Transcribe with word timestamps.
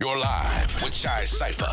You're 0.00 0.16
live 0.16 0.80
with 0.80 0.94
Chai 0.94 1.24
Cypher 1.24 1.64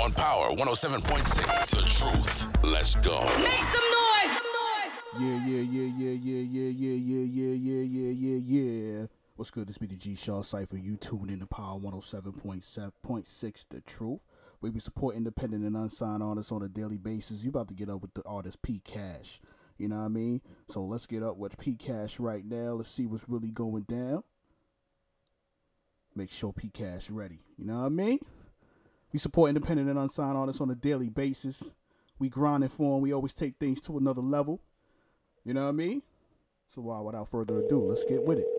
on 0.00 0.10
Power 0.10 0.48
107.6. 0.56 1.70
The 1.70 1.82
truth. 1.82 2.64
Let's 2.64 2.96
go. 2.96 3.24
Make 3.38 3.62
some 3.62 3.84
noise. 3.94 4.98
Yeah, 5.20 5.46
yeah, 5.46 5.60
yeah, 5.60 5.86
yeah, 5.96 6.10
yeah, 6.10 6.40
yeah, 6.40 6.70
yeah, 6.70 6.94
yeah, 6.96 7.54
yeah, 7.54 7.82
yeah, 7.84 8.10
yeah, 8.10 8.38
yeah, 8.40 8.98
yeah. 8.98 9.06
What's 9.36 9.52
good? 9.52 9.68
This 9.68 9.78
be 9.78 9.86
the 9.86 9.94
G 9.94 10.16
Shaw 10.16 10.42
Cypher. 10.42 10.76
You 10.76 10.96
tune 10.96 11.30
in 11.30 11.38
to 11.38 11.46
Power 11.46 11.78
107.7.6 11.78 13.68
The 13.68 13.80
Truth. 13.82 14.22
We 14.60 14.70
be 14.70 14.80
support 14.80 15.14
independent 15.14 15.64
and 15.64 15.76
unsigned 15.76 16.24
artists 16.24 16.50
on 16.50 16.64
a 16.64 16.68
daily 16.68 16.96
basis. 16.96 17.44
You 17.44 17.50
about 17.50 17.68
to 17.68 17.74
get 17.74 17.90
up 17.90 18.02
with 18.02 18.12
the 18.12 18.24
artist 18.26 18.60
P 18.60 18.82
Cash. 18.84 19.40
You 19.76 19.86
know 19.86 19.98
what 19.98 20.06
I 20.06 20.08
mean? 20.08 20.40
So 20.68 20.82
let's 20.82 21.06
get 21.06 21.22
up 21.22 21.36
with 21.36 21.56
P 21.56 21.76
Cash 21.76 22.18
right 22.18 22.44
now. 22.44 22.72
Let's 22.72 22.90
see 22.90 23.06
what's 23.06 23.28
really 23.28 23.52
going 23.52 23.84
down. 23.84 24.24
Make 26.14 26.30
sure 26.30 26.52
P 26.52 26.68
Cash 26.68 27.10
ready. 27.10 27.40
You 27.56 27.66
know 27.66 27.78
what 27.78 27.86
I 27.86 27.88
mean? 27.90 28.18
We 29.12 29.18
support 29.18 29.48
independent 29.48 29.88
and 29.88 29.98
unsigned 29.98 30.36
artists 30.36 30.60
on 30.60 30.70
a 30.70 30.74
daily 30.74 31.08
basis. 31.08 31.62
We 32.18 32.28
grinding 32.28 32.70
for 32.70 32.96
them. 32.96 33.02
We 33.02 33.12
always 33.12 33.32
take 33.32 33.56
things 33.58 33.80
to 33.82 33.96
another 33.98 34.20
level. 34.20 34.60
You 35.44 35.54
know 35.54 35.62
what 35.62 35.68
I 35.68 35.72
mean? 35.72 36.02
So 36.74 36.82
why, 36.82 37.00
without 37.00 37.30
further 37.30 37.60
ado, 37.60 37.80
let's 37.80 38.04
get 38.04 38.22
with 38.22 38.38
it. 38.38 38.57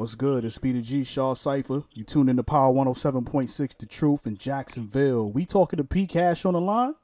What's 0.00 0.14
good? 0.14 0.46
It's 0.46 0.54
Speedy 0.54 0.80
G 0.80 1.04
Shaw 1.04 1.34
Cypher. 1.34 1.82
You 1.92 2.04
tune 2.04 2.30
in 2.30 2.38
to 2.38 2.42
Power 2.42 2.72
107.6 2.72 3.76
The 3.76 3.84
Truth 3.84 4.26
in 4.26 4.38
Jacksonville. 4.38 5.30
We 5.30 5.44
talking 5.44 5.76
to 5.76 5.84
P 5.84 6.06
Cash 6.06 6.46
on 6.46 6.54
the 6.54 6.60
line? 6.62 6.94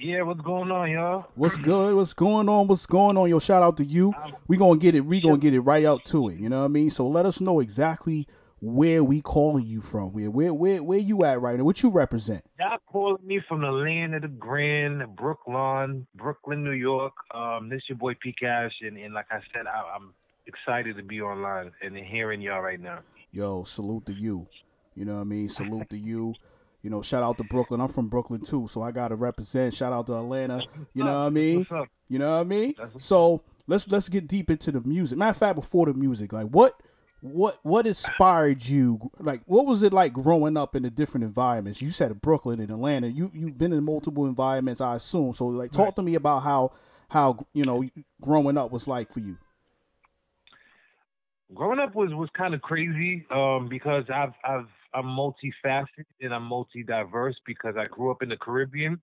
Yeah, 0.00 0.22
what's 0.22 0.40
going 0.40 0.70
on, 0.70 0.88
y'all? 0.88 1.26
What's 1.34 1.58
good? 1.64 1.96
What's 1.96 2.12
going 2.12 2.48
on? 2.48 2.68
What's 2.68 2.86
going 2.86 3.16
on? 3.16 3.28
Yo, 3.28 3.40
shout 3.40 3.64
out 3.64 3.76
to 3.78 3.84
you. 3.84 4.14
We 4.46 4.56
gonna 4.56 4.78
get 4.78 4.94
it. 4.94 5.00
We 5.00 5.20
gonna 5.20 5.38
get 5.38 5.52
it 5.52 5.62
right 5.62 5.84
out 5.84 6.04
to 6.04 6.28
it. 6.28 6.38
You 6.38 6.48
know 6.48 6.60
what 6.60 6.66
I 6.66 6.68
mean? 6.68 6.90
So 6.90 7.08
let 7.08 7.26
us 7.26 7.40
know 7.40 7.58
exactly 7.58 8.28
where 8.60 9.02
we 9.02 9.20
calling 9.20 9.66
you 9.66 9.80
from. 9.80 10.12
Where 10.12 10.30
where 10.30 10.54
where 10.54 10.84
where 10.84 11.00
you 11.00 11.24
at 11.24 11.40
right 11.40 11.58
now? 11.58 11.64
What 11.64 11.82
you 11.82 11.90
represent? 11.90 12.44
Y'all 12.60 12.78
calling 12.86 13.26
me 13.26 13.40
from 13.48 13.62
the 13.62 13.72
land 13.72 14.14
of 14.14 14.22
the 14.22 14.28
Grand, 14.28 15.02
Brooklyn, 15.16 16.06
Brooklyn, 16.14 16.62
New 16.62 16.70
York. 16.70 17.14
Um, 17.34 17.68
this 17.68 17.82
your 17.88 17.98
boy 17.98 18.14
P 18.22 18.32
Cash, 18.32 18.74
and, 18.82 18.96
and 18.96 19.12
like 19.12 19.26
I 19.32 19.40
said, 19.52 19.66
I, 19.66 19.96
I'm 19.96 20.14
excited 20.46 20.96
to 20.96 21.02
be 21.02 21.20
online 21.20 21.72
and 21.82 21.96
hearing 21.96 22.40
y'all 22.40 22.60
right 22.60 22.80
now. 22.80 23.00
Yo, 23.32 23.64
salute 23.64 24.06
to 24.06 24.12
you. 24.12 24.46
You 24.94 25.04
know 25.04 25.14
what 25.16 25.20
I 25.22 25.24
mean? 25.24 25.48
Salute 25.48 25.90
to 25.90 25.98
you. 25.98 26.34
You 26.82 26.90
know, 26.90 27.02
shout 27.02 27.22
out 27.22 27.36
to 27.38 27.44
Brooklyn. 27.44 27.80
I'm 27.80 27.88
from 27.88 28.08
Brooklyn 28.08 28.40
too, 28.40 28.68
so 28.68 28.80
I 28.80 28.92
gotta 28.92 29.16
represent. 29.16 29.74
Shout 29.74 29.92
out 29.92 30.06
to 30.06 30.14
Atlanta. 30.14 30.64
You 30.94 31.04
know 31.04 31.10
what 31.20 31.26
I 31.26 31.30
mean? 31.30 31.66
You 32.08 32.18
know 32.18 32.30
what 32.30 32.40
I 32.40 32.44
mean? 32.44 32.74
So 32.98 33.42
let's 33.66 33.90
let's 33.90 34.08
get 34.08 34.28
deep 34.28 34.50
into 34.50 34.70
the 34.70 34.80
music. 34.82 35.18
Matter 35.18 35.30
of 35.30 35.36
fact, 35.36 35.56
before 35.56 35.86
the 35.86 35.94
music, 35.94 36.32
like 36.32 36.46
what 36.46 36.80
what 37.20 37.58
what 37.64 37.86
inspired 37.86 38.64
you? 38.64 39.10
Like 39.18 39.42
what 39.46 39.66
was 39.66 39.82
it 39.82 39.92
like 39.92 40.12
growing 40.12 40.56
up 40.56 40.76
in 40.76 40.84
the 40.84 40.90
different 40.90 41.24
environments? 41.24 41.82
You 41.82 41.90
said 41.90 42.20
Brooklyn 42.22 42.60
and 42.60 42.70
Atlanta. 42.70 43.08
You 43.08 43.32
you've 43.34 43.58
been 43.58 43.72
in 43.72 43.82
multiple 43.84 44.26
environments, 44.26 44.80
I 44.80 44.94
assume. 44.96 45.34
So 45.34 45.46
like 45.46 45.72
talk 45.72 45.86
Right. 45.86 45.96
to 45.96 46.02
me 46.02 46.14
about 46.14 46.40
how 46.44 46.72
how 47.08 47.44
you 47.52 47.64
know 47.64 47.84
growing 48.20 48.56
up 48.56 48.70
was 48.70 48.86
like 48.86 49.12
for 49.12 49.20
you. 49.20 49.36
Growing 51.54 51.78
up 51.78 51.94
was 51.94 52.12
was 52.12 52.28
kind 52.36 52.54
of 52.54 52.62
crazy 52.62 53.26
um, 53.30 53.68
because 53.68 54.04
I've 54.12 54.32
I've 54.44 54.66
I'm 54.94 55.04
multifaceted 55.04 56.06
and 56.20 56.34
I'm 56.34 56.44
multi 56.44 56.82
diverse 56.82 57.36
because 57.46 57.74
I 57.78 57.86
grew 57.86 58.10
up 58.10 58.22
in 58.22 58.28
the 58.28 58.36
Caribbean. 58.36 59.00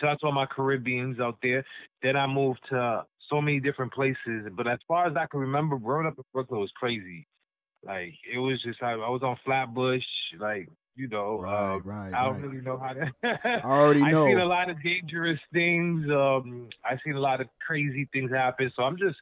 So 0.00 0.06
that's 0.06 0.22
all 0.22 0.32
my 0.32 0.46
Caribbeans 0.46 1.20
out 1.20 1.36
there. 1.42 1.64
Then 2.02 2.16
I 2.16 2.26
moved 2.26 2.60
to 2.70 3.04
so 3.28 3.40
many 3.40 3.60
different 3.60 3.92
places. 3.92 4.48
But 4.56 4.66
as 4.66 4.78
far 4.88 5.06
as 5.06 5.16
I 5.16 5.26
can 5.26 5.40
remember, 5.40 5.76
growing 5.76 6.06
up 6.06 6.14
in 6.16 6.24
Brooklyn 6.32 6.60
was 6.60 6.72
crazy. 6.76 7.26
Like 7.84 8.14
it 8.32 8.38
was 8.38 8.62
just 8.62 8.82
I, 8.82 8.92
I 8.92 9.08
was 9.10 9.22
on 9.22 9.36
Flatbush, 9.44 10.04
like 10.38 10.68
you 10.94 11.08
know. 11.08 11.40
Right, 11.40 11.74
um, 11.74 11.82
right, 11.84 12.14
I 12.14 12.24
don't 12.24 12.34
right. 12.34 12.42
really 12.44 12.62
know 12.62 12.78
how 12.78 12.92
to. 12.92 13.12
I 13.44 13.60
already 13.64 14.00
know. 14.10 14.24
I've 14.24 14.30
seen 14.30 14.38
a 14.38 14.44
lot 14.44 14.70
of 14.70 14.82
dangerous 14.82 15.40
things. 15.52 16.08
Um, 16.10 16.68
I 16.84 16.96
seen 17.04 17.16
a 17.16 17.20
lot 17.20 17.40
of 17.40 17.48
crazy 17.66 18.08
things 18.12 18.30
happen. 18.30 18.72
So 18.76 18.84
I'm 18.84 18.96
just 18.96 19.16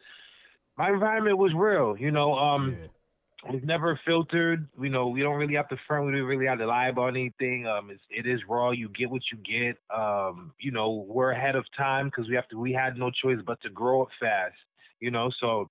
my 0.80 0.88
environment 0.91 1.36
was 1.36 1.52
real. 1.54 1.94
You 1.98 2.10
know, 2.10 2.32
um, 2.34 2.70
Yeah. 2.70 3.48
it 3.48 3.54
was 3.54 3.64
never 3.64 4.00
filtered. 4.06 4.66
You 4.80 4.88
know, 4.88 5.08
we 5.08 5.20
don't 5.20 5.36
really 5.36 5.54
have 5.56 5.68
to 5.68 5.76
front. 5.86 6.06
We 6.06 6.12
don't 6.12 6.22
really 6.22 6.46
have 6.46 6.58
to 6.58 6.66
lie 6.66 6.88
about 6.88 7.08
anything. 7.08 7.66
Um, 7.66 7.91
it's, 7.91 8.02
it 8.08 8.26
is 8.26 8.41
raw. 8.48 8.70
You 8.70 8.88
get 8.88 9.10
what 9.10 9.22
you 9.30 9.38
get. 9.38 9.76
Um, 9.94 10.52
you 10.58 10.70
know, 10.70 11.04
we're 11.06 11.32
ahead 11.32 11.54
of 11.54 11.66
time 11.76 12.06
because 12.06 12.28
we 12.30 12.34
have 12.34 12.48
to. 12.48 12.58
We 12.58 12.72
had 12.72 12.96
no 12.96 13.10
choice 13.10 13.41
but 13.44 13.60
to 13.60 13.70
grow 13.70 14.02
up 14.02 14.08
fast. 14.18 14.56
You 15.00 15.10
know, 15.10 15.30
so. 15.38 15.70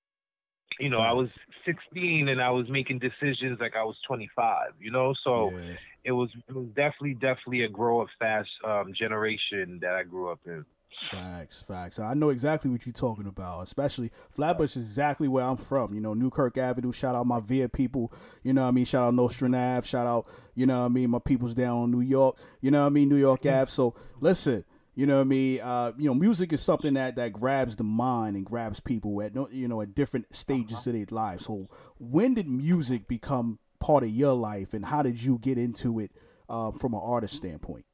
You 0.79 0.89
know, 0.89 0.99
I 0.99 1.11
was 1.11 1.37
16 1.65 2.29
and 2.29 2.41
I 2.41 2.51
was 2.51 2.69
making 2.69 2.99
decisions 2.99 3.59
like 3.59 3.75
I 3.75 3.83
was 3.83 3.97
25. 4.07 4.75
You 4.79 4.91
know, 4.91 5.13
so 5.25 5.51
yeah. 5.51 5.73
it 6.05 6.11
was 6.13 6.29
it 6.47 6.55
was 6.55 6.67
definitely 6.67 7.15
definitely 7.15 7.63
a 7.63 7.67
grow 7.67 7.99
up 8.01 8.07
fast 8.17 8.49
um, 8.63 8.93
generation 8.93 9.79
that 9.81 9.93
I 9.93 10.03
grew 10.03 10.29
up 10.29 10.39
in. 10.45 10.63
Facts, 11.11 11.61
facts. 11.61 11.99
I 11.99 12.13
know 12.13 12.29
exactly 12.29 12.69
what 12.69 12.85
you're 12.85 12.93
talking 12.93 13.27
about. 13.27 13.63
Especially 13.63 14.11
Flatbush 14.31 14.75
is 14.75 14.83
exactly 14.83 15.27
where 15.27 15.43
I'm 15.43 15.57
from. 15.57 15.93
You 15.93 16.01
know, 16.01 16.13
Newkirk 16.13 16.57
Avenue. 16.57 16.91
Shout 16.91 17.15
out 17.15 17.25
my 17.25 17.39
VIA 17.39 17.69
people. 17.69 18.11
You 18.43 18.53
know 18.53 18.63
what 18.63 18.69
I 18.69 18.71
mean? 18.71 18.85
Shout 18.85 19.03
out 19.03 19.13
Nostrand 19.13 19.55
Ave. 19.55 19.87
Shout 19.87 20.07
out, 20.07 20.27
you 20.55 20.65
know 20.65 20.79
what 20.79 20.85
I 20.85 20.89
mean, 20.89 21.09
my 21.09 21.19
people's 21.19 21.55
down 21.55 21.85
in 21.85 21.91
New 21.91 22.01
York. 22.01 22.37
You 22.61 22.71
know 22.71 22.81
what 22.81 22.87
I 22.87 22.89
mean? 22.89 23.09
New 23.09 23.15
York 23.15 23.45
Ave. 23.45 23.67
So 23.67 23.95
listen, 24.19 24.65
you 24.95 25.05
know 25.05 25.15
what 25.15 25.21
I 25.21 25.25
mean? 25.25 25.61
Uh, 25.61 25.91
you 25.97 26.09
know, 26.09 26.13
music 26.13 26.51
is 26.53 26.61
something 26.61 26.93
that 26.95 27.15
that 27.15 27.33
grabs 27.33 27.75
the 27.75 27.83
mind 27.83 28.35
and 28.35 28.45
grabs 28.45 28.79
people 28.79 29.21
at 29.21 29.33
no 29.33 29.47
you 29.49 29.67
know, 29.67 29.81
at 29.81 29.95
different 29.95 30.33
stages 30.35 30.85
of 30.85 30.93
their 30.93 31.05
lives. 31.09 31.45
So 31.45 31.69
when 31.99 32.33
did 32.33 32.47
music 32.47 33.07
become 33.07 33.59
part 33.79 34.03
of 34.03 34.09
your 34.09 34.33
life 34.33 34.73
and 34.73 34.83
how 34.83 35.01
did 35.01 35.21
you 35.21 35.37
get 35.39 35.57
into 35.57 35.99
it 35.99 36.11
um, 36.49 36.77
from 36.77 36.93
an 36.93 36.99
artist 37.01 37.35
standpoint? 37.35 37.85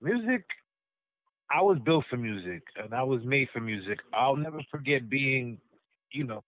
Music, 0.00 0.44
I 1.50 1.62
was 1.62 1.78
built 1.78 2.04
for 2.10 2.16
music 2.16 2.62
and 2.76 2.92
I 2.94 3.02
was 3.02 3.22
made 3.24 3.48
for 3.52 3.60
music. 3.60 3.98
I'll 4.12 4.36
never 4.36 4.60
forget 4.70 5.08
being, 5.08 5.58
you 6.12 6.24
know, 6.24 6.42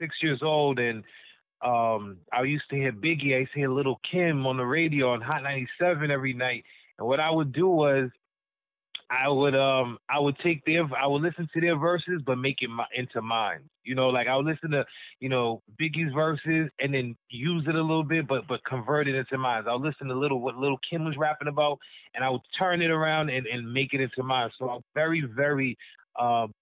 six 0.00 0.16
years 0.22 0.40
old 0.42 0.78
and 0.78 1.04
um, 1.62 2.16
I 2.32 2.42
used 2.42 2.64
to 2.70 2.76
hear 2.76 2.92
Biggie. 2.92 3.34
I 3.34 3.40
used 3.40 3.52
to 3.52 3.58
hear 3.58 3.70
Lil' 3.70 4.00
Kim 4.10 4.46
on 4.46 4.56
the 4.56 4.64
radio 4.64 5.12
on 5.12 5.20
Hot 5.20 5.42
97 5.42 6.10
every 6.10 6.32
night. 6.32 6.64
And 6.98 7.06
what 7.06 7.20
I 7.20 7.30
would 7.30 7.52
do 7.52 7.68
was 7.68 8.10
I 9.10 9.28
would 9.28 9.56
um 9.56 9.98
I 10.08 10.20
would 10.20 10.38
take 10.38 10.64
their 10.64 10.84
I 10.96 11.06
would 11.06 11.22
listen 11.22 11.48
to 11.52 11.60
their 11.60 11.76
verses 11.76 12.22
but 12.24 12.38
make 12.38 12.58
it 12.62 12.70
my, 12.70 12.84
into 12.94 13.20
mine. 13.20 13.68
You 13.84 13.96
know, 13.96 14.08
like 14.08 14.28
I 14.28 14.36
would 14.36 14.46
listen 14.46 14.70
to 14.70 14.84
you 15.18 15.28
know 15.28 15.62
Biggie's 15.80 16.12
verses 16.14 16.70
and 16.78 16.94
then 16.94 17.16
use 17.28 17.64
it 17.68 17.74
a 17.74 17.80
little 17.82 18.04
bit 18.04 18.28
but 18.28 18.46
but 18.46 18.64
convert 18.64 19.08
it 19.08 19.16
into 19.16 19.36
mine. 19.36 19.64
I 19.68 19.72
would 19.74 19.82
listen 19.82 20.06
to 20.08 20.14
little 20.14 20.40
what 20.40 20.56
Lil' 20.56 20.78
Kim 20.88 21.04
was 21.04 21.16
rapping 21.16 21.48
about 21.48 21.78
and 22.14 22.22
I 22.22 22.30
would 22.30 22.42
turn 22.56 22.82
it 22.82 22.90
around 22.90 23.30
and, 23.30 23.46
and 23.46 23.72
make 23.72 23.94
it 23.94 24.00
into 24.00 24.22
mine. 24.22 24.50
So 24.58 24.70
I'm 24.70 24.82
very 24.94 25.22
very 25.22 25.76
um 26.18 26.52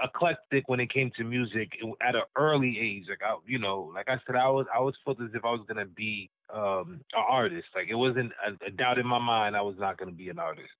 eclectic 0.00 0.68
when 0.68 0.78
it 0.78 0.92
came 0.92 1.10
to 1.16 1.24
music 1.24 1.72
at 2.00 2.14
an 2.14 2.22
early 2.36 2.78
age. 2.78 3.06
Like 3.08 3.22
I 3.24 3.36
you 3.46 3.58
know 3.58 3.90
like 3.92 4.08
I 4.08 4.18
said 4.24 4.36
I 4.36 4.48
was 4.48 4.66
I 4.72 4.78
was 4.78 4.94
felt 5.04 5.20
as 5.20 5.30
if 5.34 5.44
I 5.44 5.50
was 5.50 5.64
gonna 5.66 5.86
be 5.86 6.30
um 6.54 7.00
an 7.14 7.22
artist. 7.28 7.66
Like 7.74 7.88
it 7.90 7.96
wasn't 7.96 8.30
a, 8.46 8.66
a 8.66 8.70
doubt 8.70 9.00
in 9.00 9.06
my 9.08 9.18
mind 9.18 9.56
I 9.56 9.62
was 9.62 9.74
not 9.76 9.98
gonna 9.98 10.12
be 10.12 10.28
an 10.28 10.38
artist. 10.38 10.70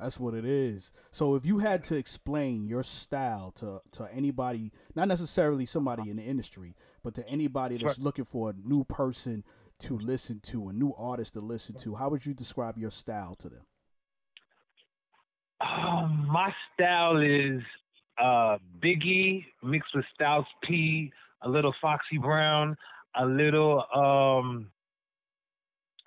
That's 0.00 0.18
what 0.18 0.34
it 0.34 0.44
is. 0.44 0.92
So 1.10 1.34
if 1.34 1.44
you 1.44 1.58
had 1.58 1.84
to 1.84 1.96
explain 1.96 2.64
your 2.64 2.82
style 2.82 3.52
to 3.56 3.80
to 3.92 4.08
anybody, 4.12 4.72
not 4.94 5.08
necessarily 5.08 5.66
somebody 5.66 6.10
in 6.10 6.16
the 6.16 6.22
industry, 6.22 6.74
but 7.02 7.14
to 7.14 7.28
anybody 7.28 7.78
that's 7.78 7.98
looking 7.98 8.24
for 8.24 8.50
a 8.50 8.54
new 8.64 8.84
person 8.84 9.44
to 9.80 9.98
listen 9.98 10.40
to, 10.40 10.68
a 10.68 10.72
new 10.72 10.94
artist 10.96 11.34
to 11.34 11.40
listen 11.40 11.74
to, 11.76 11.94
how 11.94 12.08
would 12.08 12.24
you 12.24 12.34
describe 12.34 12.78
your 12.78 12.90
style 12.90 13.34
to 13.36 13.48
them? 13.48 13.62
Um, 15.60 16.26
my 16.30 16.52
style 16.74 17.18
is 17.18 17.62
uh, 18.18 18.58
Biggie 18.82 19.44
mixed 19.62 19.94
with 19.94 20.04
Styles 20.14 20.46
P, 20.62 21.12
a 21.42 21.48
little 21.48 21.74
Foxy 21.80 22.18
Brown, 22.18 22.76
a 23.16 23.26
little 23.26 23.84
um, 23.94 24.70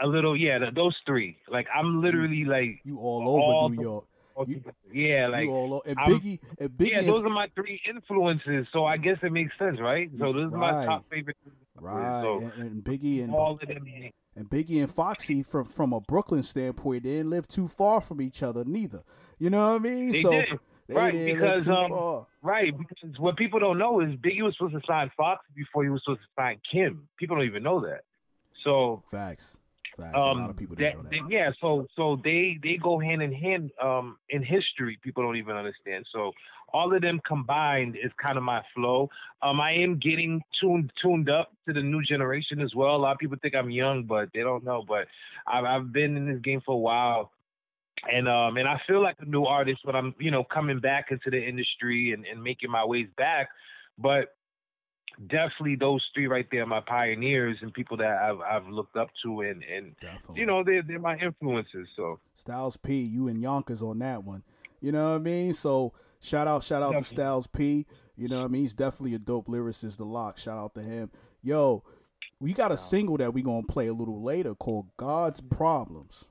a 0.03 0.07
little 0.07 0.38
yeah, 0.38 0.59
th- 0.59 0.73
those 0.75 0.95
three. 1.05 1.38
Like 1.47 1.67
I'm 1.73 2.01
literally 2.01 2.45
like 2.45 2.81
You 2.83 2.97
all 3.00 3.21
over 3.21 3.39
All 3.39 3.69
New 3.69 3.81
York. 3.81 4.05
You- 4.47 4.63
yeah, 4.91 5.27
like 5.27 5.47
all. 5.47 5.81
And 5.85 5.97
Biggie, 5.97 6.39
and 6.59 6.69
Biggie, 6.71 6.89
yeah, 6.89 7.01
those 7.03 7.23
are 7.23 7.29
my 7.29 7.47
three 7.55 7.79
influences. 7.88 8.67
So 8.73 8.85
I 8.85 8.97
guess 8.97 9.17
it 9.21 9.31
makes 9.31 9.57
sense, 9.57 9.79
right? 9.79 10.09
So 10.19 10.33
those 10.33 10.51
are 10.51 10.57
my 10.57 10.85
top 10.85 11.05
favorite. 11.09 11.38
right, 11.79 12.21
So 12.21 12.39
and, 12.39 12.53
and 12.53 12.83
Biggie 12.83 13.23
and 13.23 13.33
all 13.33 13.53
of 13.53 13.59
them. 13.67 13.85
and 14.35 14.50
Biggie 14.50 14.81
and 14.81 14.89
Foxy 14.89 15.44
from 15.44 15.65
from 15.65 15.94
a 15.94 16.01
Brooklyn 16.01 16.44
standpoint, 16.44 17.03
they 17.03 17.11
didn't 17.11 17.29
live 17.29 17.47
too 17.47 17.67
far 17.67 18.01
from 18.01 18.21
each 18.21 18.44
other 18.44 18.63
neither. 18.65 19.01
You 19.38 19.50
know 19.51 19.73
what 19.73 19.81
I 19.81 19.83
mean? 19.83 20.11
They 20.11 20.21
so 20.21 20.31
did. 20.31 20.45
they 20.88 20.95
Right, 20.95 21.25
because, 21.25 21.67
um, 21.67 21.89
far. 21.89 22.27
Right, 22.41 22.73
because 22.77 23.19
what 23.19 23.38
people 23.38 23.59
don't 23.59 23.77
know 23.77 24.01
is 24.01 24.09
Biggie 24.15 24.41
was 24.41 24.55
supposed 24.57 24.73
to 24.73 24.81
sign 24.88 25.11
Fox 25.15 25.45
before 25.55 25.83
he 25.83 25.89
was 25.89 26.01
supposed 26.03 26.21
to 26.21 26.41
sign 26.41 26.59
Kim. 26.69 27.07
People 27.17 27.38
don't 27.38 27.45
even 27.45 27.63
know 27.63 27.79
that. 27.81 28.01
So 28.63 29.03
Facts. 29.11 29.57
Facts. 29.98 30.16
Um, 30.16 30.22
a 30.22 30.42
lot 30.42 30.50
of 30.50 30.57
people 30.57 30.75
that, 30.78 30.95
know 30.95 31.04
that. 31.04 31.12
They, 31.12 31.19
yeah, 31.30 31.51
so 31.62 31.86
so 31.95 32.19
they 32.24 32.57
they 32.63 32.78
go 32.81 33.00
hand 33.00 33.22
in 33.22 33.31
hand 33.31 33.72
um, 33.81 34.18
in 34.30 34.44
history. 34.44 34.98
People 35.04 35.24
don't 35.24 35.38
even 35.38 35.56
understand. 35.56 36.06
So 36.12 36.31
all 36.74 36.94
of 36.94 37.01
them 37.01 37.22
combined 37.28 37.95
is 37.95 38.12
kind 38.22 38.38
of 38.38 38.44
my 38.44 38.62
flow. 38.74 39.10
Um, 39.42 39.62
I 39.62 39.74
am 39.74 40.00
getting 40.00 40.42
tuned 40.60 40.92
tuned 41.01 41.30
up 41.30 41.51
to 41.68 41.74
the 41.74 41.81
new 41.81 42.01
generation 42.01 42.60
as 42.62 42.74
well. 42.75 42.95
A 42.95 42.98
lot 42.98 43.12
of 43.12 43.19
people 43.19 43.38
think 43.42 43.54
I'm 43.56 43.69
young, 43.69 44.04
but 44.04 44.30
they 44.34 44.42
don't 44.42 44.63
know. 44.63 44.84
But 44.88 45.07
I've, 45.48 45.66
I've 45.66 45.94
been 45.94 46.18
in 46.18 46.31
this 46.31 46.42
game 46.42 46.62
for 46.66 46.74
a 46.74 46.78
while, 46.78 47.31
and 48.12 48.28
um, 48.28 48.57
and 48.57 48.68
I 48.68 48.81
feel 48.88 49.01
like 49.01 49.18
a 49.19 49.25
new 49.25 49.44
artist 49.44 49.81
when 49.84 49.96
I'm 49.96 50.16
you 50.19 50.31
know 50.31 50.44
coming 50.44 50.80
back 50.80 51.07
into 51.12 51.30
the 51.30 51.42
industry 51.42 52.13
and, 52.13 52.25
and 52.25 52.42
making 52.42 52.72
my 52.72 52.84
ways 52.84 53.07
back. 53.16 53.50
But 54.00 54.34
definitely 55.27 55.75
those 55.75 56.04
three 56.13 56.27
right 56.27 56.48
there, 56.51 56.65
my 56.65 56.81
pioneers 56.81 57.57
and 57.62 57.74
people 57.74 57.98
that 57.98 58.18
I've 58.18 58.39
I've 58.42 58.68
looked 58.68 58.95
up 58.95 59.10
to, 59.24 59.42
and 59.42 59.63
and 59.63 59.95
definitely. 60.00 60.39
you 60.39 60.45
know 60.45 60.63
they're 60.63 60.83
they're 60.83 61.00
my 61.00 61.18
influences. 61.18 61.88
So 61.95 62.19
Styles 62.33 62.77
P, 62.77 63.01
you 63.01 63.27
and 63.27 63.42
Yonkers 63.42 63.81
on 63.81 64.00
that 64.00 64.24
one. 64.24 64.44
You 64.81 64.92
know 64.92 65.12
what 65.12 65.15
I 65.15 65.19
mean? 65.19 65.54
So 65.54 65.94
Shout 66.24 66.48
out, 66.48 66.63
shout 66.63 66.81
out 66.81 66.94
definitely. 66.94 67.04
to 67.04 67.10
Styles 67.10 67.48
P. 67.48 67.86
You 68.15 68.30
know 68.30 68.39
what 68.39 68.45
I 68.45 68.48
mean? 68.48 68.62
He's 68.62 68.74
definitely 68.74 69.15
a 69.15 69.19
dope 69.19 69.48
lyricist, 69.48 69.98
the 69.98 70.06
LOX. 70.06 70.42
Shout 70.42 70.57
out 70.57 70.74
to 70.75 70.81
him. 70.81 71.12
Yo, 71.42 71.83
we 72.39 72.54
got 72.54 72.71
a 72.71 72.77
single 72.77 73.18
that 73.18 73.33
we 73.33 73.42
gonna 73.42 73.63
play 73.63 73.88
a 73.88 73.94
little 73.94 74.24
later 74.24 74.56
called 74.56 74.88
God's 74.95 75.42
Problems. 75.42 76.30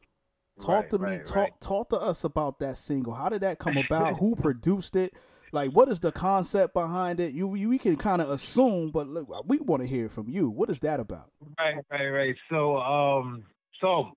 Talk 0.58 0.68
right, 0.68 0.90
to 0.90 0.98
me, 0.98 1.04
right, 1.04 1.24
talk 1.24 1.36
right. 1.36 1.60
talk 1.60 1.90
to 1.90 2.00
us 2.00 2.24
about 2.24 2.58
that 2.60 2.78
single. 2.78 3.12
How 3.12 3.28
did 3.28 3.42
that 3.42 3.58
come 3.58 3.76
about? 3.86 4.18
Who 4.18 4.34
produced 4.34 4.96
it? 4.96 5.12
Like, 5.52 5.70
what 5.70 5.88
is 5.88 6.00
the 6.00 6.12
concept 6.12 6.74
behind 6.74 7.20
it? 7.20 7.34
You, 7.34 7.54
you 7.54 7.68
we 7.68 7.78
can 7.78 7.96
kind 7.96 8.22
of 8.22 8.30
assume, 8.30 8.90
but 8.90 9.06
look, 9.06 9.28
we 9.46 9.58
want 9.58 9.82
to 9.82 9.88
hear 9.88 10.08
from 10.08 10.28
you. 10.28 10.48
What 10.48 10.70
is 10.70 10.80
that 10.80 10.98
about? 10.98 11.30
Right, 11.58 11.76
right, 11.90 12.08
right. 12.08 12.34
So, 12.50 12.78
um, 12.78 13.44
so 13.80 14.12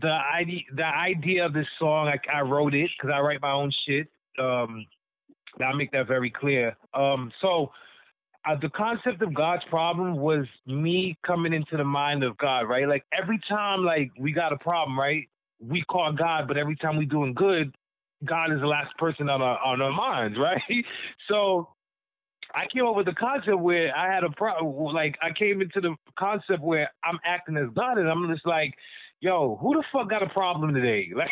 the 0.00 0.16
idea, 0.34 0.60
the 0.74 0.84
idea 0.84 1.44
of 1.44 1.52
this 1.52 1.66
song, 1.78 2.08
I, 2.08 2.38
I 2.38 2.42
wrote 2.42 2.74
it 2.74 2.90
because 2.96 3.12
I 3.12 3.20
write 3.20 3.42
my 3.42 3.52
own 3.52 3.72
shit 3.86 4.08
um, 4.38 4.86
I'll 5.64 5.74
make 5.74 5.90
that 5.92 6.06
very 6.06 6.30
clear. 6.30 6.76
Um, 6.94 7.32
so 7.40 7.70
uh, 8.46 8.56
the 8.60 8.70
concept 8.70 9.22
of 9.22 9.34
God's 9.34 9.64
problem 9.68 10.16
was 10.16 10.46
me 10.66 11.18
coming 11.26 11.52
into 11.52 11.76
the 11.76 11.84
mind 11.84 12.22
of 12.22 12.36
God, 12.38 12.60
right? 12.60 12.86
Like 12.86 13.04
every 13.12 13.40
time, 13.48 13.84
like 13.84 14.10
we 14.18 14.32
got 14.32 14.52
a 14.52 14.58
problem, 14.58 14.98
right? 14.98 15.28
We 15.60 15.82
call 15.82 16.12
God, 16.12 16.46
but 16.46 16.56
every 16.56 16.76
time 16.76 16.96
we 16.96 17.04
doing 17.04 17.34
good, 17.34 17.74
God 18.24 18.52
is 18.52 18.60
the 18.60 18.66
last 18.66 18.96
person 18.98 19.28
on 19.28 19.42
our 19.42 19.58
on 19.64 19.80
our 19.80 19.92
minds, 19.92 20.38
right? 20.40 20.60
So 21.28 21.68
I 22.54 22.64
came 22.72 22.86
up 22.86 22.96
with 22.96 23.06
the 23.06 23.14
concept 23.14 23.58
where 23.58 23.94
I 23.96 24.12
had 24.12 24.24
a 24.24 24.30
problem. 24.30 24.94
Like 24.94 25.16
I 25.22 25.30
came 25.38 25.60
into 25.60 25.80
the 25.80 25.94
concept 26.18 26.62
where 26.62 26.90
I'm 27.04 27.18
acting 27.24 27.56
as 27.56 27.68
God, 27.74 27.98
and 27.98 28.08
I'm 28.08 28.28
just 28.32 28.46
like, 28.46 28.74
yo, 29.20 29.58
who 29.60 29.74
the 29.74 29.82
fuck 29.92 30.08
got 30.08 30.22
a 30.22 30.28
problem 30.28 30.74
today? 30.74 31.10
Like, 31.18 31.28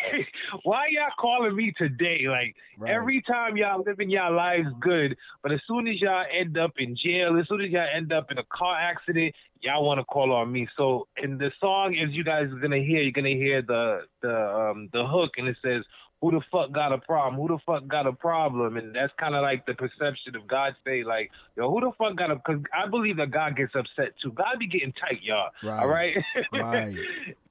why 0.63 0.87
y'all 0.89 1.09
calling 1.19 1.55
me 1.55 1.73
today? 1.77 2.25
Like, 2.27 2.55
right. 2.77 2.91
every 2.91 3.21
time 3.21 3.57
y'all 3.57 3.83
living 3.85 4.09
y'all 4.09 4.35
lives 4.35 4.69
good, 4.81 5.15
but 5.41 5.51
as 5.51 5.59
soon 5.67 5.87
as 5.87 6.01
y'all 6.01 6.25
end 6.37 6.57
up 6.57 6.71
in 6.77 6.95
jail, 6.95 7.37
as 7.39 7.47
soon 7.47 7.61
as 7.61 7.71
y'all 7.71 7.87
end 7.93 8.11
up 8.11 8.27
in 8.31 8.37
a 8.37 8.43
car 8.53 8.77
accident, 8.77 9.33
y'all 9.61 9.85
want 9.85 9.99
to 9.99 10.05
call 10.05 10.31
on 10.33 10.51
me. 10.51 10.67
So, 10.77 11.07
in 11.21 11.37
the 11.37 11.51
song, 11.59 11.97
as 11.97 12.13
you 12.13 12.23
guys 12.23 12.45
are 12.51 12.59
gonna 12.59 12.77
hear, 12.77 13.01
you're 13.01 13.11
gonna 13.11 13.29
hear 13.29 13.61
the 13.61 14.01
the 14.21 14.35
um 14.35 14.89
the 14.93 15.05
hook, 15.05 15.31
and 15.37 15.47
it 15.47 15.57
says, 15.63 15.83
who 16.21 16.31
the 16.31 16.41
fuck 16.51 16.71
got 16.71 16.91
a 16.91 16.97
problem? 16.97 17.39
Who 17.39 17.47
the 17.47 17.59
fuck 17.65 17.87
got 17.87 18.07
a 18.07 18.13
problem? 18.13 18.77
And 18.77 18.95
that's 18.95 19.13
kind 19.19 19.35
of 19.35 19.43
like 19.43 19.65
the 19.65 19.75
perception 19.75 20.35
of 20.35 20.47
God 20.47 20.75
say, 20.85 21.03
like, 21.03 21.31
yo, 21.55 21.69
who 21.69 21.81
the 21.81 21.91
fuck 21.97 22.15
got 22.15 22.31
a? 22.31 22.35
Because 22.35 22.61
I 22.73 22.87
believe 22.89 23.17
that 23.17 23.31
God 23.31 23.55
gets 23.55 23.73
upset 23.75 24.13
too. 24.21 24.31
God 24.31 24.57
be 24.59 24.67
getting 24.67 24.93
tight, 24.93 25.21
y'all. 25.21 25.49
Right. 25.63 25.79
All 25.79 25.87
right. 25.87 26.15
Right. 26.51 26.95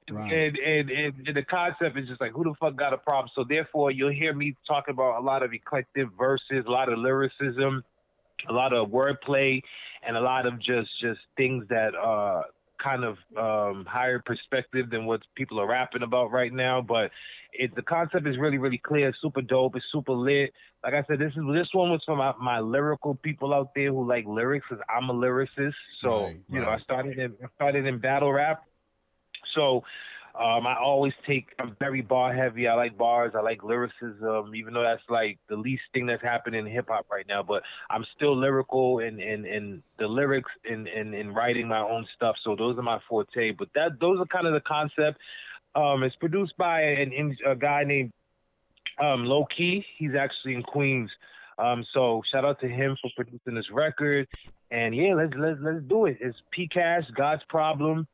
Right. 0.09 0.31
And, 0.31 0.57
and, 0.89 0.89
and 1.27 1.35
the 1.35 1.43
concept 1.43 1.97
is 1.97 2.07
just 2.07 2.21
like 2.21 2.31
who 2.31 2.45
the 2.45 2.53
fuck 2.61 2.77
got 2.77 2.93
a 2.93 2.97
problem. 2.97 3.29
So 3.35 3.43
therefore, 3.43 3.91
you'll 3.91 4.13
hear 4.13 4.33
me 4.33 4.55
talking 4.65 4.93
about 4.93 5.19
a 5.19 5.21
lot 5.21 5.43
of 5.43 5.51
eclectic 5.51 6.07
verses, 6.17 6.63
a 6.65 6.71
lot 6.71 6.89
of 6.89 6.97
lyricism, 6.97 7.83
a 8.47 8.53
lot 8.53 8.71
of 8.71 8.87
wordplay, 8.87 9.61
and 10.07 10.15
a 10.15 10.21
lot 10.21 10.45
of 10.45 10.59
just 10.59 10.89
just 11.01 11.19
things 11.35 11.65
that 11.67 11.93
are 11.93 12.45
kind 12.83 13.03
of 13.03 13.17
um, 13.37 13.85
higher 13.85 14.19
perspective 14.19 14.89
than 14.89 15.05
what 15.05 15.21
people 15.35 15.59
are 15.59 15.67
rapping 15.67 16.03
about 16.03 16.31
right 16.31 16.53
now. 16.53 16.81
But 16.81 17.11
it, 17.53 17.75
the 17.75 17.81
concept 17.81 18.27
is 18.27 18.37
really 18.37 18.57
really 18.57 18.77
clear, 18.79 19.13
super 19.21 19.41
dope, 19.41 19.75
it's 19.75 19.85
super 19.91 20.13
lit. 20.13 20.53
Like 20.83 20.93
I 20.93 21.03
said, 21.07 21.19
this 21.19 21.33
is 21.35 21.43
this 21.53 21.67
one 21.73 21.91
was 21.91 22.01
for 22.05 22.15
my, 22.15 22.33
my 22.39 22.59
lyrical 22.59 23.15
people 23.15 23.53
out 23.53 23.71
there 23.75 23.91
who 23.91 24.07
like 24.07 24.25
lyrics, 24.25 24.65
because 24.69 24.83
I'm 24.89 25.09
a 25.09 25.13
lyricist. 25.13 25.73
So 26.01 26.25
right, 26.25 26.39
you 26.49 26.59
right. 26.59 26.65
know, 26.65 26.69
I 26.69 26.79
started 26.79 27.17
in 27.19 27.33
I 27.43 27.47
started 27.55 27.85
in 27.85 27.99
battle 27.99 28.31
rap 28.31 28.63
so 29.55 29.83
um, 30.39 30.67
I 30.67 30.75
always 30.79 31.13
take. 31.25 31.47
I'm 31.59 31.75
very 31.79 32.01
bar 32.01 32.33
heavy. 32.33 32.67
I 32.67 32.75
like 32.75 32.97
bars. 32.97 33.33
I 33.35 33.41
like 33.41 33.63
lyricism, 33.63 34.53
even 34.55 34.73
though 34.73 34.83
that's 34.83 35.01
like 35.09 35.39
the 35.49 35.55
least 35.55 35.81
thing 35.93 36.05
that's 36.05 36.21
happening 36.21 36.65
in 36.65 36.71
hip 36.71 36.89
hop 36.89 37.07
right 37.11 37.25
now. 37.27 37.41
But 37.41 37.63
I'm 37.89 38.05
still 38.15 38.37
lyrical 38.37 38.99
and 38.99 39.19
in, 39.19 39.45
in 39.45 39.81
the 39.97 40.07
lyrics 40.07 40.51
and 40.69 40.87
in, 40.87 41.13
in 41.15 41.33
writing 41.33 41.67
my 41.67 41.79
own 41.79 42.05
stuff. 42.15 42.35
So 42.43 42.55
those 42.55 42.77
are 42.77 42.83
my 42.83 42.99
forte. 43.09 43.51
But 43.51 43.69
that 43.73 43.99
those 43.99 44.19
are 44.19 44.25
kind 44.25 44.45
of 44.45 44.53
the 44.53 44.61
concept. 44.61 45.19
Um, 45.75 46.03
it's 46.03 46.15
produced 46.17 46.55
by 46.57 46.81
an, 46.81 47.35
a 47.45 47.55
guy 47.55 47.83
named 47.83 48.11
um, 49.01 49.25
Low 49.25 49.45
Key. 49.55 49.83
He's 49.97 50.15
actually 50.19 50.53
in 50.53 50.63
Queens. 50.63 51.09
Um, 51.57 51.83
so 51.93 52.21
shout 52.31 52.45
out 52.45 52.59
to 52.61 52.67
him 52.67 52.95
for 53.01 53.09
producing 53.15 53.55
this 53.55 53.71
record. 53.71 54.27
And 54.69 54.95
yeah, 54.95 55.15
let's 55.15 55.33
let's 55.35 55.57
let's 55.61 55.83
do 55.87 56.05
it. 56.05 56.17
It's 56.19 56.37
P 56.51 56.67
Cash, 56.67 57.05
God's 57.15 57.43
Problem. 57.49 58.07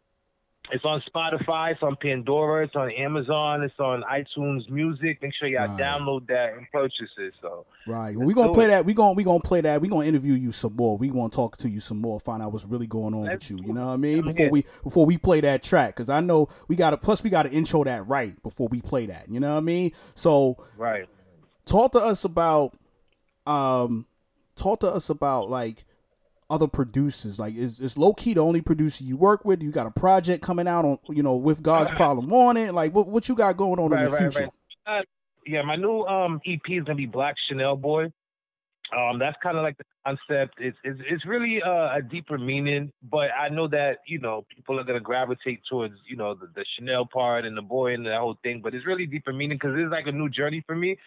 It's 0.72 0.86
on 0.86 1.04
Spotify. 1.14 1.74
It's 1.74 1.84
on 1.84 1.98
Pandora. 1.98 2.64
It's 2.66 2.76
on 2.76 2.90
Amazon. 2.92 3.64
It's 3.64 3.80
on 3.80 4.02
iTunes 4.04 4.70
Music. 4.70 5.22
Make 5.22 5.34
sure 5.36 5.48
y'all 5.48 5.68
right. 5.68 5.78
download 5.78 6.26
that 6.28 6.54
and 6.54 6.66
purchase 6.72 7.10
it. 7.18 7.34
So 7.42 7.66
right, 7.86 8.16
well, 8.16 8.26
we 8.26 8.34
gonna 8.34 8.54
play 8.54 8.66
it. 8.66 8.70
that. 8.70 8.86
We 8.86 8.94
gonna 8.94 9.14
we 9.14 9.24
gonna 9.24 9.42
play 9.42 9.60
that. 9.62 9.82
We 9.82 9.90
gonna 9.90 10.06
interview 10.06 10.34
you 10.34 10.54
some 10.54 10.76
more. 10.76 10.98
We 10.98 11.10
gonna 11.10 11.30
talk 11.30 11.58
to 11.58 11.70
you 11.70 11.82
some 11.82 12.00
more. 12.00 12.20
Find 12.20 12.42
out 12.42 12.54
what's 12.54 12.66
really 12.66 12.88
going 12.88 13.14
on 13.14 13.24
Let's 13.24 13.50
with 13.50 13.60
you. 13.60 13.68
You 13.68 13.74
know 13.74 13.88
what 13.88 13.94
I 13.94 13.98
mean? 13.98 14.24
Before 14.24 14.50
we 14.50 14.66
before 14.84 15.06
we 15.06 15.18
play 15.18 15.42
that 15.42 15.64
track, 15.64 15.96
because 15.96 16.10
I 16.10 16.22
know 16.22 16.48
we 16.70 16.78
got 16.78 16.92
to. 16.92 16.98
Plus, 16.98 17.24
we 17.24 17.30
got 17.30 17.44
to 17.44 17.52
intro 17.52 17.84
that 17.84 18.08
right 18.08 18.42
before 18.42 18.70
we 18.70 18.82
play 18.82 19.06
that. 19.08 19.30
You 19.30 19.42
know 19.42 19.52
what 19.52 19.58
I 19.58 19.62
mean? 19.62 19.92
So 20.16 20.58
right, 20.78 21.08
talk 21.66 21.92
to 21.92 22.00
us 22.00 22.24
about 22.24 22.74
um, 23.46 24.06
talk 24.56 24.80
to 24.80 24.88
us 24.88 25.10
about 25.10 25.50
like 25.50 25.84
other 26.54 26.68
producers? 26.68 27.40
Like, 27.40 27.56
is, 27.56 27.80
is 27.80 27.98
low 27.98 28.14
key 28.14 28.34
the 28.34 28.42
only 28.42 28.62
producer 28.62 29.04
you 29.04 29.18
work 29.18 29.44
with? 29.44 29.64
You 29.64 29.72
got 29.72 29.88
a 29.88 29.92
project 29.92 30.44
coming 30.44 30.68
out 30.68 30.86
on, 30.86 30.98
you 31.10 31.24
know, 31.24 31.36
with 31.36 31.64
God's 31.64 31.92
Problem 31.92 32.32
on 32.32 32.58
it? 32.58 32.74
Like, 32.74 32.94
what 32.94 33.08
what 33.08 33.28
you 33.28 33.36
got 33.36 33.58
going 33.58 33.80
on 33.80 33.90
right, 33.90 34.06
in 34.06 34.12
the 34.12 34.18
right, 34.18 34.34
future? 34.34 34.50
Uh, 34.86 35.02
yeah, 35.46 35.62
my 35.64 35.76
new 35.76 36.04
um 36.04 36.40
EP 36.46 36.62
is 36.70 36.84
gonna 36.84 36.96
be 36.96 37.06
Black 37.06 37.36
Chanel 37.48 37.76
Boy. 37.76 38.12
Um, 38.96 39.18
that's 39.18 39.38
kind 39.42 39.58
of 39.58 39.64
like 39.64 39.78
the 39.78 39.86
concept. 40.06 40.56
It's 40.60 40.78
it's, 40.84 41.00
it's 41.10 41.26
really 41.26 41.62
uh, 41.62 41.98
a 41.98 42.02
deeper 42.02 42.38
meaning, 42.38 42.92
but 43.10 43.30
I 43.38 43.50
know 43.50 43.68
that 43.70 44.00
you 44.08 44.20
know 44.20 44.46
people 44.56 44.80
are 44.80 44.84
gonna 44.84 45.00
gravitate 45.00 45.62
towards 45.70 45.96
you 46.08 46.16
know 46.16 46.36
the, 46.36 46.48
the 46.56 46.66
Chanel 46.76 47.08
part 47.12 47.46
and 47.46 47.58
the 47.58 47.62
boy 47.62 47.94
and 47.94 48.06
the 48.06 48.16
whole 48.18 48.38
thing, 48.44 48.62
but 48.64 48.76
it's 48.76 48.86
really 48.86 49.06
deeper 49.06 49.34
meaning 49.34 49.58
because 49.58 49.76
it's 49.78 49.92
like 49.92 50.08
a 50.08 50.12
new 50.12 50.30
journey 50.30 50.64
for 50.66 50.76
me. 50.76 50.98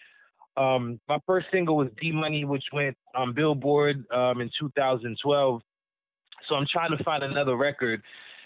Um, 0.57 0.99
my 1.07 1.19
first 1.25 1.47
single 1.51 1.77
was 1.77 1.89
D 2.01 2.11
Money, 2.11 2.43
which 2.43 2.63
went 2.73 2.97
on 3.15 3.33
Billboard 3.33 4.03
um, 4.11 4.41
in 4.41 4.49
2012. 4.59 5.61
So 6.49 6.55
I'm 6.55 6.65
trying 6.71 6.97
to 6.97 7.03
find 7.03 7.23
another 7.23 7.55
record 7.55 8.01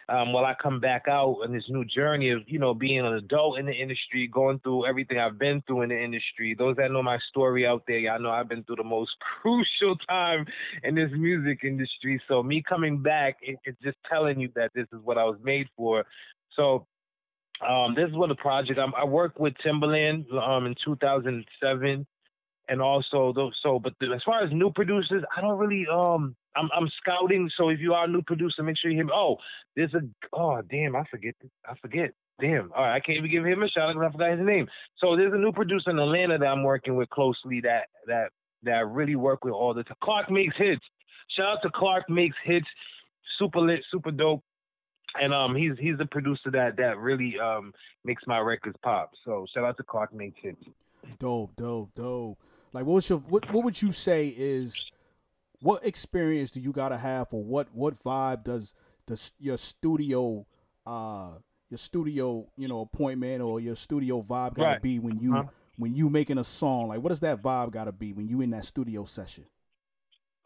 um, 0.09 0.33
while 0.33 0.43
I 0.43 0.53
come 0.61 0.79
back 0.79 1.03
out 1.07 1.37
on 1.43 1.53
this 1.53 1.63
new 1.69 1.85
journey 1.85 2.31
of, 2.31 2.41
you 2.47 2.59
know, 2.59 2.73
being 2.73 2.99
an 2.99 3.13
adult 3.13 3.59
in 3.59 3.65
the 3.65 3.71
industry, 3.71 4.27
going 4.27 4.59
through 4.59 4.85
everything 4.85 5.19
I've 5.19 5.39
been 5.39 5.61
through 5.65 5.83
in 5.83 5.89
the 5.89 6.03
industry. 6.03 6.55
Those 6.57 6.75
that 6.77 6.91
know 6.91 7.01
my 7.01 7.17
story 7.29 7.65
out 7.65 7.83
there, 7.87 7.97
y'all 7.97 8.19
know 8.19 8.31
I've 8.31 8.49
been 8.49 8.63
through 8.63 8.77
the 8.77 8.83
most 8.83 9.11
crucial 9.41 9.95
time 10.09 10.45
in 10.83 10.95
this 10.95 11.11
music 11.13 11.59
industry. 11.63 12.21
So 12.27 12.43
me 12.43 12.61
coming 12.67 13.01
back, 13.01 13.37
it, 13.41 13.57
it's 13.63 13.79
just 13.81 13.97
telling 14.09 14.39
you 14.39 14.49
that 14.55 14.71
this 14.75 14.87
is 14.91 14.99
what 15.03 15.17
I 15.17 15.23
was 15.23 15.37
made 15.43 15.67
for. 15.77 16.03
So 16.55 16.87
um, 17.67 17.93
this 17.95 18.09
is 18.09 18.15
what 18.15 18.29
the 18.29 18.35
project. 18.35 18.79
I'm, 18.79 18.93
i 18.95 19.03
worked 19.03 19.39
with 19.39 19.53
Timbaland 19.65 20.31
um, 20.33 20.65
in 20.65 20.75
2007, 20.83 22.07
and 22.69 22.81
also 22.81 23.33
those. 23.35 23.53
So, 23.61 23.79
but 23.79 23.93
the, 23.99 24.07
as 24.15 24.21
far 24.25 24.43
as 24.43 24.51
new 24.51 24.71
producers, 24.71 25.23
I 25.35 25.41
don't 25.41 25.57
really. 25.57 25.85
Um, 25.91 26.35
I'm 26.55 26.69
I'm 26.75 26.89
scouting. 27.01 27.49
So 27.57 27.69
if 27.69 27.79
you 27.79 27.93
are 27.93 28.05
a 28.05 28.07
new 28.07 28.21
producer, 28.23 28.63
make 28.63 28.77
sure 28.77 28.89
you 28.89 28.97
hear 28.97 29.05
me. 29.05 29.11
Oh, 29.13 29.37
there's 29.75 29.93
a. 29.93 30.01
Oh, 30.33 30.61
damn, 30.69 30.95
I 30.95 31.03
forget. 31.09 31.35
I 31.65 31.75
forget. 31.81 32.11
Damn. 32.39 32.71
All 32.75 32.83
right, 32.83 32.95
I 32.95 32.99
can't 32.99 33.19
even 33.19 33.29
give 33.29 33.45
him 33.45 33.61
a 33.61 33.67
shout 33.69 33.89
out 33.89 33.93
because 33.93 34.09
I 34.09 34.11
forgot 34.11 34.37
his 34.37 34.47
name. 34.47 34.67
So 34.97 35.15
there's 35.15 35.33
a 35.33 35.37
new 35.37 35.51
producer 35.51 35.91
in 35.91 35.99
Atlanta 35.99 36.39
that 36.39 36.45
I'm 36.45 36.63
working 36.63 36.95
with 36.95 37.09
closely. 37.09 37.61
That 37.61 37.83
that 38.07 38.29
that 38.63 38.73
I 38.73 38.79
really 38.79 39.15
work 39.15 39.45
with 39.45 39.53
all 39.53 39.73
the 39.73 39.83
time. 39.83 39.97
Clark 40.03 40.31
makes 40.31 40.57
hits. 40.57 40.81
Shout 41.37 41.57
out 41.57 41.59
to 41.63 41.69
Clark 41.73 42.09
makes 42.09 42.35
hits. 42.43 42.67
Super 43.37 43.59
lit, 43.59 43.83
super 43.91 44.11
dope 44.11 44.43
and 45.19 45.33
um 45.33 45.55
he's 45.55 45.73
he's 45.79 45.97
the 45.97 46.05
producer 46.05 46.51
that 46.51 46.77
that 46.77 46.97
really 46.97 47.39
um 47.39 47.73
makes 48.03 48.23
my 48.27 48.39
records 48.39 48.77
pop. 48.83 49.11
So 49.25 49.45
shout 49.53 49.63
out 49.65 49.77
to 49.77 49.83
Clark 49.83 50.13
Makes 50.13 50.39
Dope, 51.19 51.55
dope, 51.55 51.93
dope. 51.95 52.39
Like 52.73 52.85
what 52.85 53.07
your 53.09 53.19
what 53.19 53.49
what 53.51 53.63
would 53.63 53.81
you 53.81 53.91
say 53.91 54.33
is 54.35 54.85
what 55.61 55.85
experience 55.85 56.51
do 56.51 56.59
you 56.59 56.71
gotta 56.71 56.97
have 56.97 57.27
or 57.31 57.43
what 57.43 57.67
what 57.73 58.01
vibe 58.03 58.43
does 58.43 58.73
the 59.07 59.31
your 59.39 59.57
studio 59.57 60.45
uh 60.85 61.33
your 61.69 61.77
studio, 61.77 62.47
you 62.57 62.67
know, 62.67 62.81
appointment 62.81 63.41
or 63.41 63.59
your 63.59 63.75
studio 63.75 64.21
vibe 64.21 64.55
gotta 64.55 64.71
Right. 64.71 64.81
be 64.81 64.99
when 64.99 65.17
you 65.19 65.33
Uh-huh. 65.37 65.49
when 65.77 65.93
you 65.95 66.09
making 66.09 66.37
a 66.37 66.43
song? 66.43 66.87
Like, 66.89 67.01
what 67.01 67.09
does 67.09 67.21
that 67.21 67.41
vibe 67.41 67.71
gotta 67.71 67.91
be 67.91 68.13
when 68.13 68.27
you 68.27 68.41
in 68.41 68.49
that 68.51 68.65
studio 68.65 69.05
session? 69.05 69.45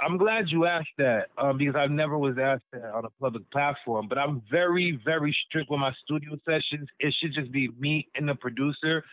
I'm 0.01 0.17
glad 0.17 0.45
you 0.49 0.65
asked 0.65 0.89
that 0.97 1.27
um, 1.37 1.57
because 1.57 1.75
I 1.75 1.87
never 1.87 2.17
was 2.17 2.35
asked 2.41 2.65
that 2.73 2.83
on 2.93 3.05
a 3.05 3.09
public 3.21 3.49
platform. 3.51 4.07
But 4.09 4.17
I'm 4.17 4.41
very, 4.51 4.99
very 5.05 5.35
strict 5.47 5.69
with 5.69 5.79
my 5.79 5.93
studio 6.03 6.37
sessions. 6.45 6.89
It 6.99 7.13
should 7.19 7.33
just 7.33 7.51
be 7.51 7.69
me 7.79 8.07
and 8.15 8.27
the 8.27 8.35
producer. 8.35 9.03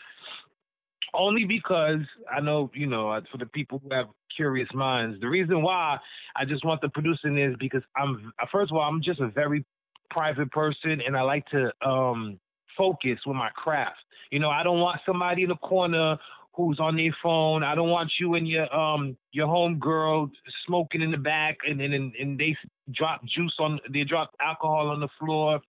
Only 1.14 1.44
because 1.44 2.00
I 2.30 2.40
know, 2.40 2.70
you 2.74 2.86
know, 2.86 3.10
uh, 3.10 3.20
for 3.30 3.38
the 3.38 3.46
people 3.46 3.80
who 3.82 3.94
have 3.94 4.06
curious 4.34 4.68
minds, 4.74 5.20
the 5.20 5.28
reason 5.28 5.62
why 5.62 5.98
I 6.34 6.44
just 6.44 6.64
want 6.64 6.80
the 6.80 6.88
producing 6.88 7.38
is 7.38 7.54
because 7.60 7.82
I'm, 7.96 8.32
uh, 8.42 8.46
first 8.50 8.72
of 8.72 8.76
all, 8.76 8.82
I'm 8.82 9.02
just 9.02 9.20
a 9.20 9.28
very 9.28 9.64
private 10.10 10.50
person 10.50 11.00
and 11.06 11.16
I 11.16 11.22
like 11.22 11.46
to 11.48 11.70
um, 11.86 12.40
focus 12.76 13.18
with 13.26 13.36
my 13.36 13.50
craft. 13.54 13.98
You 14.30 14.40
know, 14.40 14.50
I 14.50 14.62
don't 14.62 14.80
want 14.80 15.00
somebody 15.06 15.42
in 15.42 15.50
the 15.50 15.56
corner 15.56 16.16
who's 16.54 16.78
on 16.80 16.96
their 16.96 17.14
phone. 17.22 17.62
I 17.62 17.74
don't 17.74 17.90
want 17.90 18.12
you 18.20 18.34
and 18.34 18.46
your 18.46 18.72
um 18.74 19.16
your 19.32 19.46
home 19.46 19.78
girl 19.78 20.30
smoking 20.66 21.02
in 21.02 21.10
the 21.10 21.16
back 21.16 21.58
and 21.66 21.80
and 21.80 21.94
and, 21.94 22.14
and 22.18 22.38
they 22.38 22.56
drop 22.92 23.22
juice 23.24 23.54
on 23.58 23.80
they 23.92 24.04
drop 24.04 24.32
alcohol 24.40 24.88
on 24.88 25.00
the 25.00 25.08
floor. 25.18 25.60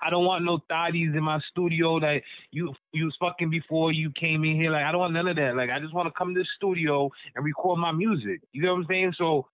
I 0.00 0.10
don't 0.10 0.24
want 0.24 0.44
no 0.44 0.60
thotties 0.70 1.16
in 1.16 1.22
my 1.24 1.40
studio 1.50 1.98
that 2.00 2.20
you 2.52 2.72
you 2.92 3.06
was 3.06 3.16
fucking 3.20 3.50
before 3.50 3.92
you 3.92 4.12
came 4.18 4.44
in 4.44 4.54
here. 4.54 4.70
Like 4.70 4.84
I 4.84 4.92
don't 4.92 5.00
want 5.00 5.14
none 5.14 5.28
of 5.28 5.36
that. 5.36 5.56
Like 5.56 5.70
I 5.70 5.80
just 5.80 5.94
want 5.94 6.06
to 6.06 6.12
come 6.16 6.34
to 6.34 6.40
the 6.40 6.46
studio 6.56 7.10
and 7.34 7.44
record 7.44 7.78
my 7.78 7.92
music. 7.92 8.40
You 8.52 8.62
know 8.62 8.74
what 8.74 8.80
I'm 8.80 8.86
saying? 8.88 9.14
So 9.18 9.46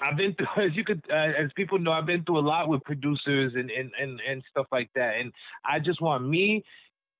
I've 0.00 0.16
been 0.16 0.34
through, 0.34 0.46
as 0.66 0.76
you 0.76 0.84
could, 0.84 1.02
uh, 1.10 1.42
as 1.42 1.50
people 1.56 1.78
know, 1.78 1.92
I've 1.92 2.06
been 2.06 2.24
through 2.24 2.38
a 2.38 2.40
lot 2.46 2.68
with 2.68 2.82
producers 2.84 3.52
and, 3.54 3.70
and, 3.70 3.90
and, 4.00 4.20
and 4.28 4.42
stuff 4.50 4.66
like 4.72 4.90
that. 4.94 5.14
And 5.18 5.32
I 5.64 5.78
just 5.78 6.00
want 6.00 6.28
me 6.28 6.64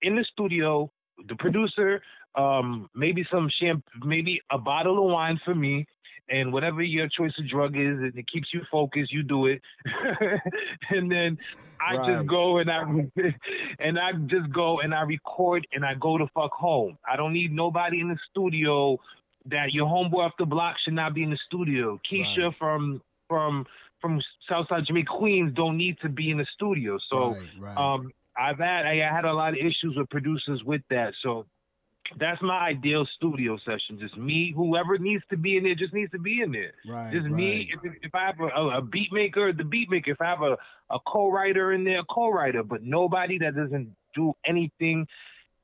in 0.02 0.16
the 0.16 0.24
studio, 0.30 0.90
the 1.28 1.34
producer, 1.36 2.00
um, 2.34 2.88
maybe 2.94 3.26
some 3.30 3.48
champ, 3.60 3.84
maybe 4.04 4.40
a 4.50 4.58
bottle 4.58 4.98
of 5.04 5.10
wine 5.12 5.38
for 5.44 5.54
me, 5.54 5.86
and 6.28 6.52
whatever 6.52 6.82
your 6.82 7.08
choice 7.08 7.32
of 7.38 7.48
drug 7.48 7.76
is, 7.76 7.98
and 7.98 8.16
it 8.16 8.26
keeps 8.30 8.48
you 8.52 8.60
focused, 8.70 9.12
you 9.12 9.22
do 9.22 9.46
it. 9.46 9.60
and 10.90 11.10
then 11.10 11.38
I 11.80 11.96
Right. 11.96 12.06
just 12.16 12.26
go 12.28 12.58
and 12.58 12.70
I 12.70 12.82
and 13.78 13.98
I 13.98 14.12
just 14.26 14.50
go 14.52 14.80
and 14.80 14.94
I 14.94 15.02
record 15.02 15.66
and 15.72 15.84
I 15.84 15.94
go 15.94 16.18
to 16.18 16.26
fuck 16.34 16.52
home. 16.52 16.98
I 17.10 17.16
don't 17.16 17.32
need 17.32 17.52
nobody 17.52 18.00
in 18.00 18.08
the 18.08 18.18
studio 18.30 18.98
that 19.46 19.72
your 19.72 19.86
homeboy 19.86 20.26
off 20.26 20.32
the 20.38 20.46
block 20.46 20.76
should 20.84 20.94
not 20.94 21.14
be 21.14 21.22
in 21.22 21.30
the 21.30 21.38
studio. 21.46 22.00
Keisha 22.10 22.50
Right. 22.50 22.56
from 22.58 23.00
from 23.28 23.64
from 24.00 24.20
Southside 24.48 24.84
Jamaica 24.86 25.12
Queens 25.16 25.52
don't 25.54 25.76
need 25.76 25.96
to 26.02 26.08
be 26.08 26.30
in 26.30 26.38
the 26.38 26.46
studio. 26.54 26.98
So 27.10 27.36
right, 27.58 27.76
um, 27.76 28.10
I've 28.38 28.58
had 28.58 28.86
I 28.86 28.96
had 29.12 29.24
a 29.24 29.32
lot 29.32 29.50
of 29.50 29.56
issues 29.58 29.94
with 29.96 30.08
producers 30.10 30.62
with 30.64 30.82
that. 30.90 31.12
So 31.22 31.46
that's 32.20 32.40
my 32.40 32.58
ideal 32.68 33.06
studio 33.16 33.58
session. 33.64 33.98
Just 33.98 34.16
me, 34.16 34.52
whoever 34.54 34.96
needs 34.98 35.24
to 35.30 35.36
be 35.36 35.56
in 35.56 35.64
there, 35.64 35.74
just 35.74 35.92
needs 35.92 36.10
to 36.12 36.18
be 36.18 36.40
in 36.40 36.52
there. 36.52 36.72
right, 36.88 37.12
Just 37.12 37.26
me. 37.26 37.68
If, 37.82 37.92
if 38.02 38.14
I 38.14 38.26
have 38.26 38.40
a, 38.40 38.78
a 38.78 38.82
beat 38.82 39.12
maker, 39.12 39.52
the 39.52 39.64
beat 39.64 39.90
maker. 39.90 40.12
If 40.12 40.20
I 40.20 40.26
have 40.26 40.42
a, 40.42 40.56
a 40.90 40.98
co-writer 41.06 41.72
in 41.72 41.82
there, 41.84 42.02
co-writer. 42.08 42.62
But 42.62 42.82
nobody 42.82 43.38
that 43.38 43.56
doesn't 43.56 43.94
do 44.14 44.32
anything, 44.46 45.06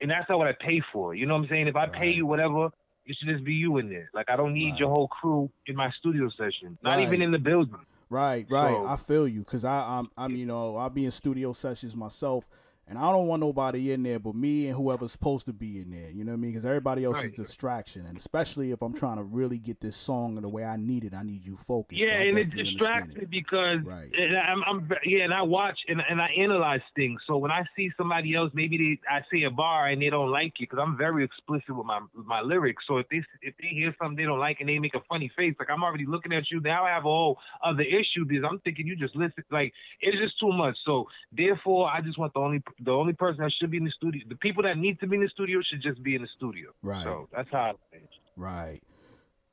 and 0.01 0.11
that's 0.11 0.29
not 0.29 0.39
what 0.39 0.49
I 0.49 0.53
pay 0.61 0.83
for. 0.93 1.15
You 1.15 1.27
know 1.27 1.35
what 1.35 1.45
I'm 1.45 1.49
saying? 1.49 1.69
If 1.69 1.77
I 1.77 1.87
pay 1.87 2.11
you 2.11 2.27
whatever, 2.27 2.71
it 3.07 3.17
should 3.19 3.29
just 3.29 3.45
be 3.45 3.55
you 3.55 3.79
in 3.79 3.89
there. 3.89 4.11
Like 4.13 4.27
I 4.29 4.37
don't 4.37 4.53
need 4.55 4.77
your 4.79 4.89
whole 4.89 5.09
crew 5.09 5.49
in 5.67 5.77
my 5.77 5.91
studio 5.99 6.29
session. 6.31 6.77
Not 6.83 6.97
Right. 6.97 7.07
even 7.07 7.23
in 7.23 7.31
the 7.31 7.39
building. 7.39 7.77
Right, 8.13 8.47
right. 8.51 8.75
So- 8.75 8.87
I 8.87 8.97
feel 8.97 9.27
you 9.27 9.41
because 9.41 9.65
I, 9.65 9.81
I'm, 9.99 10.09
I'm, 10.19 10.37
you 10.37 10.45
know, 10.45 10.77
I'll 10.77 10.91
be 10.91 11.07
in 11.07 11.11
studio 11.11 11.53
sessions 11.55 11.97
myself, 11.97 12.45
and 12.89 12.99
I 12.99 13.11
don't 13.13 13.27
want 13.27 13.41
nobody 13.41 13.93
in 13.93 14.03
there 14.03 14.19
but 14.19 14.35
me 14.35 14.67
and 14.67 14.77
whoever's 14.77 15.13
supposed 15.13 15.47
to 15.47 15.53
be 15.53 15.81
in 15.81 15.91
there. 15.91 16.11
You 16.11 16.25
know 16.25 16.33
what 16.33 16.39
I 16.39 16.41
mean? 16.41 16.51
Because 16.53 16.67
everybody 16.67 17.05
else 17.05 17.23
is 17.23 17.33
distraction, 17.33 18.07
and 18.07 18.17
especially 18.17 18.73
if 18.73 18.83
I'm 18.83 18.93
trying 18.93 19.17
to 19.17 19.23
really 19.23 19.59
get 19.59 19.81
this 19.81 19.97
song 19.97 20.37
in 20.37 20.43
the 20.43 20.49
way 20.49 20.65
I 20.65 20.77
need 20.77 21.05
it, 21.05 21.15
I 21.15 21.23
need 21.23 21.45
you 21.45 21.57
focused. 21.57 22.01
Yeah, 22.01 22.17
I 22.19 22.25
and 22.25 22.39
it 22.39 22.51
distracts 22.51 23.15
it. 23.17 23.31
because 23.31 23.79
Right. 23.85 24.11
and 24.17 24.37
I'm, 24.37 24.63
I'm 24.67 24.91
yeah, 25.05 25.25
and 25.25 25.33
I 25.33 25.43
watch 25.43 25.79
and, 25.89 26.03
and 26.09 26.21
I 26.21 26.29
analyze 26.39 26.81
things. 26.97 27.21
So 27.27 27.37
when 27.37 27.51
I 27.51 27.65
see 27.77 27.91
somebody 27.97 28.35
else, 28.35 28.51
maybe 28.55 28.77
they 28.77 29.13
I 29.13 29.21
see 29.31 29.45
a 29.45 29.51
bar 29.51 29.89
and 29.89 30.03
they 30.03 30.11
don't 30.11 30.31
like 30.31 30.55
it 30.61 30.69
because 30.71 30.79
I'm 30.81 30.97
very 30.97 31.25
explicit 31.25 31.75
with 31.75 31.87
my 31.87 32.01
with 32.15 32.27
my 32.27 32.41
lyrics. 32.41 32.85
So 32.87 32.99
if 32.99 33.09
they 33.09 33.23
if 33.43 33.55
they 33.61 33.69
hear 33.69 33.95
something 34.01 34.17
they 34.17 34.25
don't 34.25 34.41
like 34.41 34.61
and 34.61 34.69
they 34.69 34.79
make 34.79 34.95
a 34.95 35.03
funny 35.09 35.31
face, 35.37 35.55
like 35.59 35.71
I'm 35.71 35.83
already 35.83 36.07
looking 36.07 36.33
at 36.33 36.51
you. 36.51 36.61
Now 36.61 36.85
I 36.85 36.91
have 36.91 37.05
a 37.05 37.09
whole 37.09 37.39
other 37.65 37.83
issue 37.83 38.25
because 38.27 38.45
I'm 38.49 38.59
thinking 38.61 38.87
you 38.87 38.97
just 38.97 39.17
listen. 39.17 39.45
Like 39.51 39.73
it's 40.01 40.19
just 40.19 40.39
too 40.39 40.53
much. 40.53 40.77
So 40.85 41.09
therefore, 41.33 41.89
I 41.89 42.01
just 42.01 42.19
want 42.19 42.35
the 42.35 42.41
only 42.41 42.63
the 42.81 42.91
only 42.91 43.13
person 43.13 43.43
that 43.43 43.53
should 43.59 43.71
be 43.71 43.77
in 43.77 43.85
the 43.85 43.91
studio. 43.91 44.23
The 44.29 44.37
people 44.37 44.63
that 44.65 44.79
need 44.79 45.01
to 45.01 45.07
be 45.07 45.17
in 45.17 45.23
the 45.23 45.29
studio 45.29 45.61
should 45.63 45.83
just 45.83 46.03
be 46.03 46.15
in 46.15 46.23
the 46.23 46.29
studio. 46.37 46.71
Right. 46.83 47.05
So 47.05 47.29
that's 47.35 47.49
how 47.51 47.59
I 47.59 47.73
think. 47.91 48.09
Right. 48.37 48.81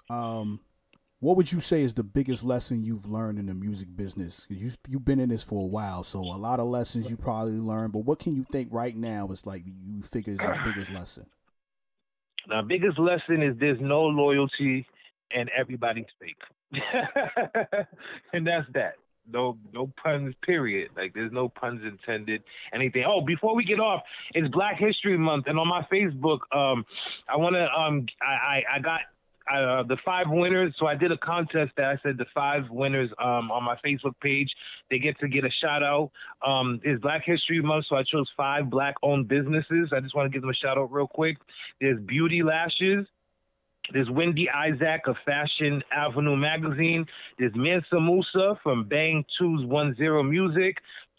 Um, 0.09 0.59
what 1.21 1.35
would 1.35 1.51
you 1.51 1.59
say 1.59 1.81
is 1.81 1.93
the 1.93 2.03
biggest 2.03 2.43
lesson 2.43 2.81
you've 2.83 3.05
learned 3.05 3.39
in 3.39 3.45
the 3.45 3.53
music 3.53 3.93
business? 3.95 4.47
You 4.49 4.71
you've 4.87 5.03
been 5.03 5.19
in 5.19 5.29
this 5.29 5.43
for 5.43 5.63
a 5.63 5.67
while, 5.67 6.03
so 6.03 6.19
a 6.19 6.39
lot 6.39 6.59
of 6.59 6.67
lessons 6.67 7.09
you 7.09 7.17
probably 7.17 7.53
learned. 7.53 7.91
But 7.91 7.99
what 7.99 8.19
can 8.19 8.35
you 8.35 8.45
think 8.51 8.69
right 8.71 8.95
now 8.95 9.27
is 9.29 9.45
like 9.45 9.63
you 9.65 10.01
figure 10.01 10.33
is 10.33 10.39
your 10.39 10.57
biggest 10.65 10.91
lesson? 10.91 11.25
Now, 12.47 12.61
biggest 12.61 12.97
lesson 12.97 13.43
is 13.43 13.55
there's 13.59 13.81
no 13.81 14.03
loyalty 14.03 14.85
and 15.31 15.49
everybody's 15.57 16.05
fake. 16.19 16.41
and 18.33 18.47
that's 18.47 18.67
that. 18.73 18.93
No 19.31 19.57
no 19.73 19.91
puns, 20.01 20.35
period. 20.43 20.91
Like 20.95 21.13
there's 21.13 21.31
no 21.31 21.49
puns 21.49 21.81
intended. 21.83 22.43
Anything. 22.73 23.03
Oh, 23.07 23.21
before 23.21 23.55
we 23.55 23.63
get 23.63 23.79
off, 23.79 24.01
it's 24.33 24.47
Black 24.49 24.77
History 24.77 25.17
Month 25.17 25.45
and 25.47 25.59
on 25.59 25.67
my 25.67 25.85
Facebook, 25.91 26.39
um 26.51 26.85
I 27.27 27.37
wanna 27.37 27.67
um 27.75 28.05
I, 28.21 28.25
I, 28.25 28.63
I 28.75 28.79
got 28.79 29.01
uh, 29.51 29.83
the 29.83 29.97
five 30.05 30.27
winners. 30.29 30.75
So 30.77 30.85
I 30.85 30.95
did 30.95 31.11
a 31.11 31.17
contest 31.17 31.71
that 31.77 31.85
I 31.85 31.97
said 32.03 32.17
the 32.17 32.25
five 32.33 32.69
winners 32.69 33.09
um, 33.19 33.51
on 33.51 33.63
my 33.63 33.75
Facebook 33.85 34.13
page. 34.21 34.49
They 34.89 34.99
get 34.99 35.19
to 35.19 35.27
get 35.27 35.43
a 35.43 35.49
shout 35.49 35.83
out. 35.83 36.11
Um, 36.45 36.79
it's 36.83 37.01
Black 37.01 37.23
History 37.25 37.61
Month, 37.61 37.85
so 37.89 37.95
I 37.95 38.03
chose 38.03 38.29
five 38.37 38.69
black 38.69 38.95
owned 39.01 39.27
businesses. 39.27 39.89
I 39.95 39.99
just 40.01 40.15
want 40.15 40.27
to 40.27 40.29
give 40.29 40.41
them 40.41 40.51
a 40.51 40.53
shout 40.53 40.77
out 40.77 40.91
real 40.91 41.07
quick. 41.07 41.37
There's 41.81 41.99
Beauty 41.99 42.43
Lashes. 42.43 43.07
There's 43.93 44.09
Wendy 44.09 44.49
Isaac 44.49 45.01
of 45.07 45.15
Fashion 45.25 45.81
Avenue 45.91 46.35
Magazine. 46.35 47.05
There's 47.37 47.53
Mansa 47.55 47.99
Musa 47.99 48.59
from 48.61 48.85
Bang 48.87 49.23
210 49.39 50.29
Music. 50.29 50.77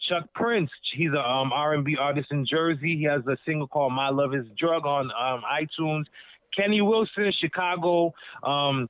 Chuck 0.09 0.27
Prince, 0.33 0.71
he's 0.95 1.11
a 1.15 1.19
um, 1.19 1.51
R&B 1.53 1.95
artist 1.99 2.27
in 2.31 2.45
Jersey. 2.45 2.97
He 2.97 3.03
has 3.03 3.21
a 3.27 3.37
single 3.45 3.67
called 3.67 3.93
My 3.93 4.09
Love 4.09 4.33
Is 4.33 4.45
Drug 4.57 4.85
on 4.85 5.11
um, 5.11 5.43
iTunes. 5.51 6.05
Kenny 6.57 6.81
Wilson, 6.81 7.31
Chicago. 7.39 8.13
Um, 8.43 8.89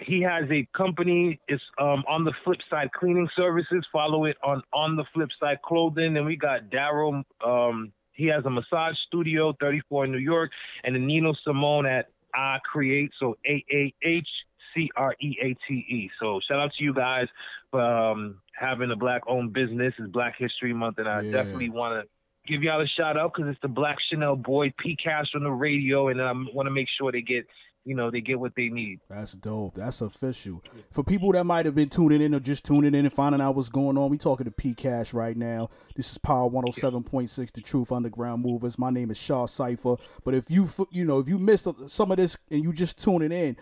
he 0.00 0.20
has 0.22 0.44
a 0.50 0.66
company. 0.76 1.40
It's 1.48 1.62
um, 1.78 2.04
on 2.08 2.24
the 2.24 2.32
flip 2.44 2.58
side 2.68 2.90
cleaning 2.92 3.28
services. 3.36 3.84
Follow 3.92 4.24
it 4.24 4.36
on 4.44 4.62
on 4.72 4.96
the 4.96 5.04
flip 5.14 5.30
side 5.40 5.62
clothing. 5.62 6.16
And 6.16 6.26
we 6.26 6.36
got 6.36 6.70
Daryl. 6.70 7.22
Um, 7.44 7.92
he 8.12 8.26
has 8.26 8.44
a 8.44 8.50
massage 8.50 8.94
studio, 9.06 9.54
34 9.60 10.04
in 10.04 10.12
New 10.12 10.18
York, 10.18 10.50
and 10.84 10.94
then 10.94 11.06
Nino 11.06 11.34
Simone 11.44 11.86
at 11.86 12.10
I 12.34 12.58
Create. 12.64 13.10
So 13.18 13.36
A 13.46 13.64
A 13.72 13.94
H 14.02 14.28
C 14.74 14.90
R 14.96 15.14
E 15.20 15.36
A 15.42 15.54
T 15.68 15.74
E. 15.74 16.10
So 16.20 16.40
shout 16.48 16.58
out 16.58 16.72
to 16.78 16.84
you 16.84 16.94
guys 16.94 17.26
for 17.70 17.80
um, 17.82 18.40
having 18.54 18.90
a 18.90 18.96
black 18.96 19.22
owned 19.26 19.52
business. 19.52 19.94
It's 19.98 20.10
Black 20.10 20.34
History 20.38 20.72
Month, 20.72 20.98
and 20.98 21.08
I 21.08 21.22
Yeah. 21.22 21.42
definitely 21.42 21.70
want 21.70 22.02
to 22.04 22.08
give 22.52 22.62
y'all 22.62 22.80
a 22.80 22.86
shout 22.86 23.16
out 23.16 23.32
because 23.34 23.50
it's 23.50 23.60
the 23.62 23.68
Black 23.68 23.98
Chanel 24.10 24.36
boy 24.36 24.72
P 24.78 24.96
Cash 24.96 25.26
on 25.34 25.44
the 25.44 25.50
radio, 25.50 26.08
and 26.08 26.20
I 26.20 26.32
want 26.32 26.66
to 26.66 26.70
make 26.70 26.88
sure 26.98 27.12
they 27.12 27.22
get, 27.22 27.46
you 27.84 27.94
know, 27.94 28.10
they 28.10 28.20
get 28.20 28.38
what 28.38 28.54
they 28.54 28.68
need. 28.68 29.00
That's 29.08 29.32
dope. 29.32 29.74
That's 29.74 30.00
official. 30.00 30.62
For 30.92 31.02
people 31.02 31.32
that 31.32 31.44
might 31.44 31.66
have 31.66 31.74
been 31.74 31.88
tuning 31.88 32.20
in 32.20 32.34
or 32.34 32.40
just 32.40 32.64
tuning 32.64 32.94
in 32.94 33.04
and 33.04 33.12
finding 33.12 33.40
out 33.40 33.56
what's 33.56 33.68
going 33.68 33.98
on, 33.98 34.10
we 34.10 34.18
talking 34.18 34.44
to 34.44 34.50
P 34.50 34.74
Cash 34.74 35.12
right 35.12 35.36
now. 35.36 35.68
This 35.96 36.12
is 36.12 36.18
Power 36.18 36.48
107.6, 36.48 37.52
The 37.52 37.60
Truth 37.60 37.90
Underground 37.90 38.42
Movers. 38.42 38.78
My 38.78 38.90
name 38.90 39.10
is 39.10 39.18
Shaw 39.18 39.46
Cipher. 39.46 39.96
But 40.24 40.34
if 40.34 40.50
you 40.50 40.68
you 40.90 41.04
know 41.04 41.18
if 41.18 41.28
you 41.28 41.38
missed 41.38 41.66
some 41.88 42.10
of 42.10 42.18
this 42.18 42.36
and 42.50 42.62
you 42.62 42.72
just 42.72 42.98
tuning 42.98 43.32
in, 43.32 43.56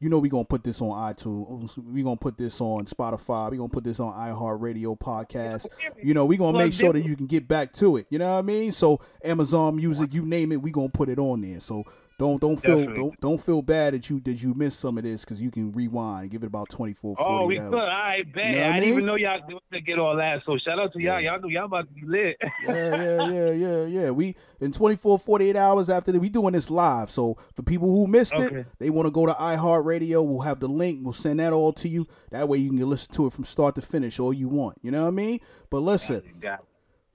you 0.00 0.08
know 0.08 0.18
we 0.18 0.28
gonna 0.28 0.44
put 0.44 0.64
this 0.64 0.80
on 0.80 0.88
iTunes. 0.88 1.78
We 1.78 2.02
gonna 2.02 2.16
put 2.16 2.36
this 2.36 2.60
on 2.60 2.86
Spotify. 2.86 3.50
We 3.52 3.58
gonna 3.58 3.68
put 3.68 3.84
this 3.84 4.00
on 4.00 4.12
iHeartRadio 4.14 4.98
podcast. 4.98 5.68
You 6.02 6.14
know 6.14 6.24
we 6.24 6.36
gonna 6.36 6.58
make 6.58 6.72
sure 6.72 6.92
that 6.92 7.04
you 7.04 7.14
can 7.14 7.26
get 7.26 7.46
back 7.46 7.72
to 7.74 7.98
it. 7.98 8.06
You 8.10 8.18
know 8.18 8.32
what 8.32 8.38
I 8.38 8.42
mean? 8.42 8.72
So 8.72 9.00
Amazon 9.22 9.76
Music, 9.76 10.12
you 10.12 10.26
name 10.26 10.50
it, 10.50 10.60
we 10.60 10.72
gonna 10.72 10.88
put 10.88 11.08
it 11.08 11.20
on 11.20 11.42
there. 11.42 11.60
So 11.60 11.84
don't 12.20 12.38
don't 12.38 12.58
feel 12.58 12.76
Definitely. 12.80 12.96
don't 13.02 13.20
don't 13.22 13.40
feel 13.40 13.62
bad 13.62 13.94
that 13.94 14.10
you 14.10 14.20
that 14.20 14.42
you 14.42 14.52
missed 14.52 14.78
some 14.78 14.98
of 14.98 15.04
this 15.04 15.22
because 15.24 15.40
you 15.40 15.50
can 15.50 15.72
rewind. 15.72 16.30
Give 16.30 16.42
it 16.42 16.46
about 16.48 16.68
24, 16.68 17.16
40 17.16 17.22
Oh, 17.26 17.46
we 17.46 17.58
hours. 17.58 17.70
could. 17.70 17.78
All 17.78 17.86
right, 17.86 18.34
bet. 18.34 18.44
You 18.50 18.56
know 18.56 18.62
I 18.62 18.68
I 18.68 18.72
didn't 18.80 18.88
even 18.90 19.06
know 19.06 19.14
y'all 19.14 19.40
were 19.40 19.48
going 19.48 19.60
to 19.72 19.80
get 19.80 19.98
all 19.98 20.14
that. 20.16 20.42
So 20.44 20.58
shout 20.58 20.78
out 20.78 20.92
to 20.92 21.00
y'all. 21.00 21.18
Yeah. 21.18 21.32
Y'all 21.32 21.40
know 21.40 21.48
y'all 21.48 21.64
about 21.64 21.88
to 21.88 21.94
be 21.94 22.02
lit. 22.06 22.36
yeah, 22.68 22.74
yeah, 23.02 23.30
yeah, 23.30 23.50
yeah, 23.52 23.84
yeah. 23.86 24.10
We 24.10 24.36
in 24.60 24.70
24, 24.70 25.18
48 25.18 25.56
hours 25.56 25.88
after 25.88 26.12
that, 26.12 26.20
we 26.20 26.28
doing 26.28 26.52
this 26.52 26.68
live. 26.68 27.10
So 27.10 27.38
for 27.54 27.62
people 27.62 27.88
who 27.88 28.06
missed 28.06 28.34
it, 28.34 28.66
they 28.78 28.90
want 28.90 29.06
to 29.06 29.10
go 29.10 29.24
to 29.24 29.32
iHeartRadio. 29.32 30.22
We'll 30.22 30.40
have 30.40 30.60
the 30.60 30.68
link. 30.68 31.00
We'll 31.02 31.14
send 31.14 31.40
that 31.40 31.54
all 31.54 31.72
to 31.72 31.88
you. 31.88 32.06
That 32.32 32.46
way 32.50 32.58
you 32.58 32.68
can 32.68 32.78
listen 32.80 33.10
to 33.14 33.28
it 33.28 33.32
from 33.32 33.44
start 33.44 33.74
to 33.76 33.82
finish, 33.82 34.20
all 34.20 34.34
you 34.34 34.48
want. 34.50 34.76
You 34.82 34.90
know 34.90 35.00
what 35.02 35.08
I 35.08 35.12
mean? 35.12 35.40
But 35.70 35.78
listen, 35.78 36.22
Got 36.38 36.60
it. 36.60 36.64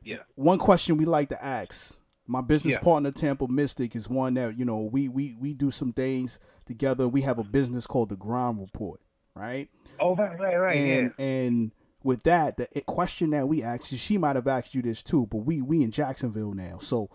Yeah. 0.04 0.18
One 0.34 0.58
question 0.58 0.98
we 0.98 1.06
like 1.06 1.30
to 1.30 1.46
ask. 1.46 2.00
My 2.28 2.42
business 2.42 2.76
Yeah. 2.76 2.80
partner 2.80 3.12
Tampa 3.12 3.48
Mystic 3.48 3.96
is 3.96 4.10
one 4.10 4.34
that 4.36 4.58
you 4.58 4.66
know 4.66 4.80
we 4.92 5.10
we 5.10 5.36
we 5.40 5.54
do 5.54 5.72
some 5.72 5.94
things 5.94 6.40
together. 6.66 7.08
We 7.08 7.22
have 7.22 7.40
a 7.40 7.44
business 7.44 7.86
called 7.88 8.10
the 8.10 8.18
Grind 8.18 8.60
Report, 8.60 9.00
right? 9.36 9.70
Oh, 10.00 10.16
right, 10.16 10.38
right, 10.40 10.58
right. 10.58 10.78
and 10.78 11.14
and 11.18 11.72
with 12.04 12.24
that, 12.24 12.58
the 12.58 12.68
question 12.82 13.32
that 13.32 13.48
we 13.48 13.64
asked 13.64 13.92
you, 13.92 13.98
she 13.98 14.18
might 14.18 14.36
have 14.36 14.48
asked 14.48 14.76
you 14.76 14.82
this 14.82 15.02
too, 15.04 15.28
but 15.28 15.40
we 15.40 15.62
we 15.62 15.84
in 15.84 15.92
Jacksonville 15.92 16.54
now, 16.54 16.78
so 16.80 17.10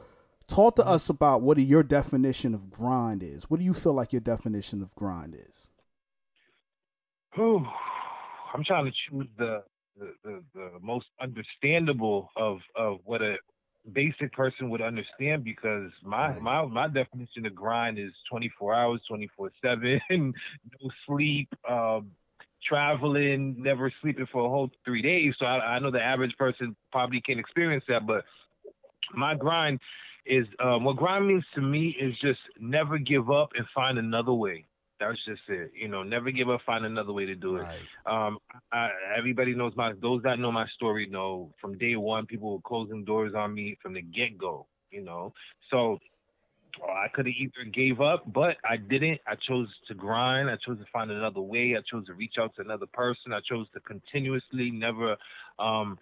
talk 0.49 0.77
Mm-hmm. 0.77 0.83
to 0.83 0.87
us 0.87 1.09
about 1.09 1.43
what 1.43 1.59
your 1.59 1.83
definition 1.83 2.55
of 2.55 2.71
grind 2.71 3.23
is. 3.23 3.45
What 3.51 3.61
do 3.61 3.65
you 3.67 3.75
feel 3.75 3.93
like 3.95 4.13
your 4.13 4.21
definition 4.21 4.83
of 4.83 4.95
grind 4.95 5.35
is? 5.35 5.67
yeah. 7.37 7.43
Whew. 7.45 7.67
I'm 8.55 8.65
trying 8.65 8.87
to 8.87 8.93
choose 8.93 9.29
the, 9.39 9.63
the 9.99 10.13
the 10.25 10.43
the 10.55 10.71
most 10.81 11.07
understandable 11.21 12.31
of 12.37 12.59
of 12.77 12.99
what 13.05 13.23
a 13.23 13.37
basic 13.93 14.33
person 14.33 14.71
would 14.71 14.83
understand 14.83 15.45
because 15.45 15.91
my 16.05 16.29
Right. 16.29 16.41
my 16.41 16.65
my 16.67 16.89
definition 16.89 17.47
of 17.47 17.55
grind 17.55 17.99
is 17.99 18.13
24 18.31 18.75
hours, 18.75 19.01
24 19.09 19.51
seven, 19.63 20.01
no 20.11 20.91
sleep, 21.07 21.49
um, 21.69 22.11
traveling, 22.67 23.57
never 23.59 23.93
sleeping 24.01 24.27
for 24.33 24.47
a 24.47 24.49
whole 24.49 24.71
three 24.85 25.03
days. 25.03 25.35
So 25.39 25.47
I, 25.47 25.77
I 25.77 25.79
know 25.79 25.91
the 25.91 26.03
average 26.03 26.37
person 26.39 26.77
probably 26.93 27.21
can't 27.21 27.41
experience 27.41 27.85
that, 27.89 28.07
but 28.07 28.25
my 29.15 29.35
grind 29.35 29.81
is 30.27 30.47
um, 30.63 30.85
what 30.85 30.97
grind 30.97 31.27
means 31.27 31.45
to 31.55 31.61
me 31.61 31.97
is 32.01 32.15
just 32.21 32.41
never 32.59 32.99
give 32.99 33.31
up 33.31 33.51
and 33.57 33.67
find 33.75 33.99
another 33.99 34.33
way. 34.33 34.65
That's 35.01 35.19
just 35.25 35.41
it. 35.49 35.73
You 35.75 35.89
know, 35.89 36.03
never 36.03 36.31
give 36.31 36.51
up, 36.51 36.61
find 36.67 36.85
another 36.85 37.13
way 37.13 37.25
to 37.25 37.35
do 37.35 37.57
it. 37.57 37.63
Um, 38.05 38.39
I, 38.71 38.91
everybody 39.17 39.55
knows 39.55 39.73
my. 39.75 39.95
Those 40.01 40.23
that 40.25 40.39
know 40.39 40.53
my 40.53 40.67
story 40.77 41.07
know 41.07 41.55
from 41.61 41.79
day 41.79 41.97
one, 41.97 42.27
people 42.27 42.53
were 42.53 42.61
closing 42.61 43.05
doors 43.05 43.33
on 43.35 43.55
me 43.55 43.79
from 43.83 43.95
the 43.95 44.03
get 44.03 44.37
go. 44.37 44.67
You 44.91 45.03
know, 45.03 45.33
so 45.71 45.99
uh, 46.87 46.93
I 46.93 47.07
could 47.15 47.27
have 47.27 47.35
either 47.35 47.71
gave 47.73 48.01
up, 48.01 48.31
but 48.31 48.57
I 48.69 48.77
didn't. 48.77 49.21
I 49.27 49.37
chose 49.49 49.69
to 49.89 49.95
grind. 49.95 50.51
I 50.51 50.57
chose 50.67 50.79
to 50.79 50.85
find 50.93 51.11
another 51.11 51.41
way. 51.41 51.77
I 51.79 51.83
chose 51.91 52.07
to 52.07 52.15
reach 52.15 52.35
out 52.39 52.55
to 52.57 52.63
another 52.63 52.87
person. 52.93 53.33
I 53.33 53.41
chose 53.49 53.67
to 53.75 53.81
continuously 53.81 54.71
never 54.71 55.17
um, 55.59 55.99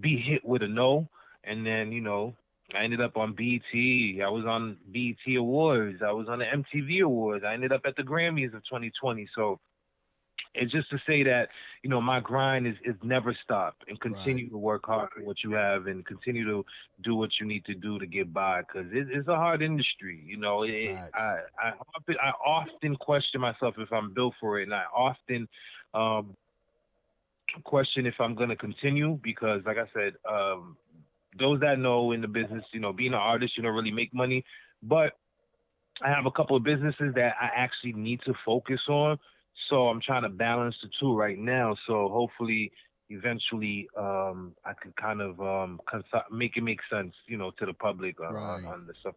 be 0.00 0.16
hit 0.18 0.44
with 0.44 0.62
a 0.62 0.68
no. 0.68 1.08
And 1.44 1.64
then, 1.64 1.90
you 1.92 2.00
know, 2.00 2.34
I 2.74 2.84
ended 2.84 3.00
up 3.00 3.16
on 3.16 3.34
BET. 3.34 3.60
I 3.74 4.28
was 4.28 4.44
on 4.46 4.76
BET 4.92 5.36
Awards. 5.36 6.02
I 6.06 6.12
was 6.12 6.28
on 6.28 6.38
the 6.38 6.44
MTV 6.44 7.02
Awards. 7.02 7.44
I 7.44 7.54
ended 7.54 7.72
up 7.72 7.82
at 7.84 7.96
the 7.96 8.02
Grammys 8.02 8.54
of 8.54 8.64
2020. 8.64 9.28
So 9.34 9.60
it's 10.54 10.72
just 10.72 10.90
to 10.90 10.98
say 11.06 11.22
that, 11.24 11.48
you 11.82 11.90
know, 11.90 12.00
my 12.00 12.20
grind 12.20 12.66
is, 12.66 12.74
is 12.84 12.96
never 13.02 13.36
stop 13.44 13.76
and 13.88 14.00
continue 14.00 14.48
to 14.50 14.58
work 14.58 14.86
hard 14.86 15.08
for 15.14 15.22
what 15.22 15.36
you 15.44 15.52
have 15.52 15.86
and 15.86 16.04
continue 16.06 16.44
to 16.44 16.64
do 17.02 17.14
what 17.14 17.30
you 17.40 17.46
need 17.46 17.64
to 17.66 17.74
do 17.74 17.98
to 17.98 18.06
get 18.06 18.32
by 18.32 18.62
because 18.62 18.86
it, 18.92 19.08
it's 19.10 19.28
a 19.28 19.36
hard 19.36 19.62
industry. 19.62 20.22
You 20.24 20.38
know, 20.38 20.64
it, 20.64 20.96
Facts. 20.96 21.10
I, 21.14 21.68
I, 21.68 21.72
often, 21.94 22.16
I 22.20 22.30
often 22.44 22.96
question 22.96 23.40
myself 23.40 23.74
if 23.78 23.92
I'm 23.92 24.12
built 24.12 24.34
for 24.40 24.58
it. 24.58 24.64
And 24.64 24.74
I 24.74 24.84
often, 24.94 25.48
um, 25.94 26.36
question 27.64 28.06
if 28.06 28.14
I'm 28.20 28.34
going 28.34 28.48
to 28.48 28.56
continue 28.56 29.18
because, 29.22 29.62
like 29.66 29.76
I 29.76 29.86
said, 29.92 30.14
um, 30.28 30.76
those 31.38 31.60
that 31.60 31.78
know 31.78 32.12
in 32.12 32.20
the 32.20 32.28
business, 32.28 32.64
you 32.72 32.80
know, 32.80 32.92
being 32.92 33.12
an 33.12 33.18
artist, 33.20 33.56
you 33.56 33.62
don't 33.62 33.74
really 33.74 33.90
make 33.92 34.12
money, 34.12 34.44
but 34.82 35.12
I 36.04 36.08
have 36.08 36.26
a 36.26 36.30
couple 36.30 36.56
of 36.56 36.62
businesses 36.64 37.14
that 37.14 37.34
I 37.40 37.48
actually 37.54 37.92
need 37.92 38.20
to 38.26 38.34
focus 38.44 38.80
on. 38.88 39.18
So 39.68 39.88
I'm 39.88 40.00
trying 40.00 40.22
to 40.22 40.28
balance 40.28 40.74
the 40.82 40.88
two 40.98 41.16
right 41.16 41.38
now. 41.38 41.76
So 41.86 42.08
hopefully, 42.08 42.72
eventually, 43.10 43.88
um, 43.96 44.54
I 44.64 44.72
can 44.80 44.92
kind 45.00 45.20
of 45.20 45.40
um, 45.40 45.80
cons- 45.88 46.04
make 46.30 46.56
it 46.56 46.62
make 46.62 46.80
sense, 46.90 47.14
you 47.26 47.36
know, 47.36 47.50
to 47.58 47.66
the 47.66 47.74
public 47.74 48.16
uh, 48.20 48.24
on, 48.24 48.64
Right. 48.64 48.64
on 48.64 48.86
the 48.86 48.94
stuff. 49.00 49.14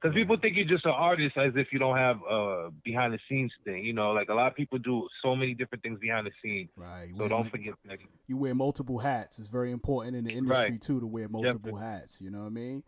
Because 0.00 0.14
people 0.14 0.36
think 0.40 0.56
you're 0.56 0.64
just 0.64 0.84
an 0.86 0.92
artist 0.92 1.36
as 1.36 1.52
if 1.56 1.72
you 1.72 1.78
don't 1.80 1.96
have 1.96 2.18
a 2.30 2.70
behind 2.84 3.12
the 3.12 3.18
scenes 3.28 3.52
thing. 3.64 3.84
You 3.84 3.92
know, 3.92 4.12
like 4.12 4.28
a 4.28 4.34
lot 4.34 4.46
of 4.46 4.54
people 4.54 4.78
do 4.78 5.08
so 5.22 5.34
many 5.34 5.54
different 5.54 5.82
things 5.82 5.98
behind 5.98 6.26
the 6.26 6.30
scene. 6.42 6.68
Right. 6.76 7.10
So 7.16 7.24
We- 7.24 7.28
don't 7.28 7.50
forget 7.50 7.74
that. 7.86 7.98
you 8.28 8.36
wear 8.36 8.54
multiple 8.54 8.98
hats. 8.98 9.38
It's 9.40 9.48
very 9.48 9.72
important 9.72 10.14
in 10.16 10.24
the 10.24 10.30
industry 10.32 10.70
Right. 10.72 10.80
too 10.80 11.00
to 11.00 11.06
wear 11.06 11.28
multiple 11.28 11.76
hats. 11.76 12.20
You 12.20 12.30
know 12.30 12.40
what 12.40 12.46
I 12.46 12.50
mean? 12.50 12.82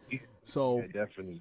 So 0.45 0.81
Yeah, 0.83 0.87
definitely. 1.05 1.41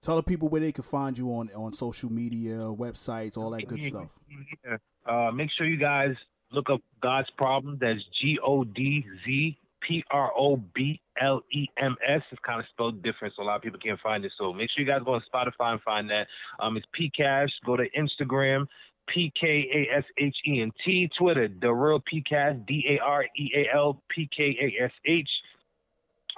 tell 0.00 0.16
the 0.16 0.22
people 0.22 0.48
where 0.48 0.60
they 0.60 0.70
can 0.72 0.84
find 0.84 1.18
you 1.18 1.28
on 1.34 1.50
on 1.56 1.72
social 1.72 2.12
media, 2.12 2.56
websites, 2.58 3.36
all 3.36 3.50
that 3.50 3.66
good 3.66 3.82
Yeah, 3.82 3.88
stuff. 3.88 4.18
yeah. 4.64 4.76
Uh, 5.06 5.32
make 5.32 5.50
sure 5.50 5.66
you 5.66 5.76
guys 5.76 6.14
look 6.52 6.70
up 6.70 6.80
God's 7.00 7.28
Problem. 7.30 7.78
That's 7.80 8.02
G 8.20 8.38
O 8.40 8.62
D 8.62 9.04
Z 9.24 9.58
P 9.86 10.04
R 10.10 10.32
O 10.36 10.56
B 10.56 11.00
L 11.20 11.42
E 11.52 11.66
M 11.78 11.96
S. 12.06 12.22
It's 12.30 12.40
kind 12.44 12.60
of 12.60 12.66
spelled 12.70 13.02
different, 13.02 13.34
so 13.36 13.42
a 13.42 13.44
lot 13.44 13.56
of 13.56 13.62
people 13.62 13.78
can't 13.78 14.00
find 14.00 14.24
it. 14.24 14.32
So 14.38 14.52
make 14.52 14.70
sure 14.70 14.84
you 14.84 14.90
guys 14.90 15.02
go 15.04 15.14
on 15.14 15.22
Spotify 15.32 15.72
and 15.72 15.82
find 15.82 16.10
that. 16.10 16.26
Um, 16.60 16.76
it's 16.76 16.86
P 16.92 17.10
Cash. 17.16 17.50
Go 17.64 17.76
to 17.76 17.84
Instagram. 17.90 18.66
P 19.06 19.32
K 19.38 19.68
A 19.74 19.98
S 19.98 20.04
H 20.18 20.36
E 20.46 20.62
N 20.62 20.72
T. 20.84 21.10
Twitter, 21.18 21.48
the 21.60 21.72
real 21.72 22.00
P 22.00 22.22
Cash, 22.22 22.56
D 22.66 22.84
A 22.88 23.04
R 23.04 23.24
E 23.36 23.50
A 23.54 23.76
L 23.76 24.02
P 24.08 24.28
K 24.34 24.56
A 24.60 24.84
S 24.84 24.92
H. 25.04 25.28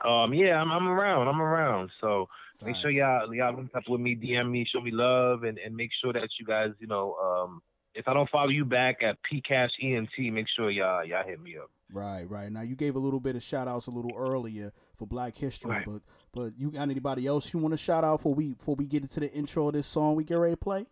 Um, 0.04 0.34
yeah, 0.34 0.60
I'm, 0.60 0.70
I'm 0.70 0.88
around. 0.88 1.28
I'm 1.28 1.40
around. 1.40 1.90
So 2.00 2.28
make 2.64 2.76
sure 2.76 2.90
y'all 2.90 3.32
y'all 3.34 3.54
link 3.56 3.70
up 3.74 3.88
with 3.88 4.00
me, 4.00 4.16
DM 4.16 4.50
me, 4.50 4.66
show 4.70 4.80
me 4.80 4.90
love, 4.90 5.44
and, 5.44 5.58
and 5.58 5.76
make 5.76 5.90
sure 6.02 6.12
that 6.12 6.28
you 6.38 6.46
guys, 6.46 6.70
you 6.78 6.86
know, 6.86 7.14
um, 7.14 7.62
if 7.96 8.06
I 8.08 8.14
don't 8.14 8.28
follow 8.30 8.48
you 8.50 8.64
back 8.64 9.02
at 9.02 9.16
Pcash 9.22 9.70
ENT, 9.82 10.10
make 10.32 10.46
sure 10.54 10.70
y'all 10.70 11.04
y'all 11.04 11.24
hit 11.24 11.40
me 11.40 11.56
up. 11.56 11.70
Right, 11.92 12.28
right. 12.28 12.50
Now 12.50 12.62
you 12.62 12.74
gave 12.74 12.96
a 12.96 12.98
little 12.98 13.20
bit 13.20 13.36
of 13.36 13.42
shout 13.42 13.68
outs 13.68 13.86
a 13.86 13.90
little 13.92 14.12
earlier 14.16 14.72
for 14.98 15.06
Black 15.06 15.36
History, 15.36 15.70
Right. 15.70 15.86
but 15.86 16.02
but 16.32 16.52
you 16.58 16.70
got 16.70 16.82
anybody 16.82 17.26
else 17.26 17.52
you 17.52 17.60
want 17.60 17.72
to 17.72 17.78
shout 17.78 18.04
out 18.04 18.20
for 18.20 18.34
we 18.34 18.54
before 18.54 18.74
we 18.74 18.86
get 18.86 19.02
into 19.02 19.20
the 19.20 19.32
intro 19.32 19.68
of 19.68 19.74
this 19.74 19.86
song 19.86 20.16
we 20.16 20.24
get 20.24 20.34
ready 20.34 20.54
to 20.54 20.56
play? 20.58 20.86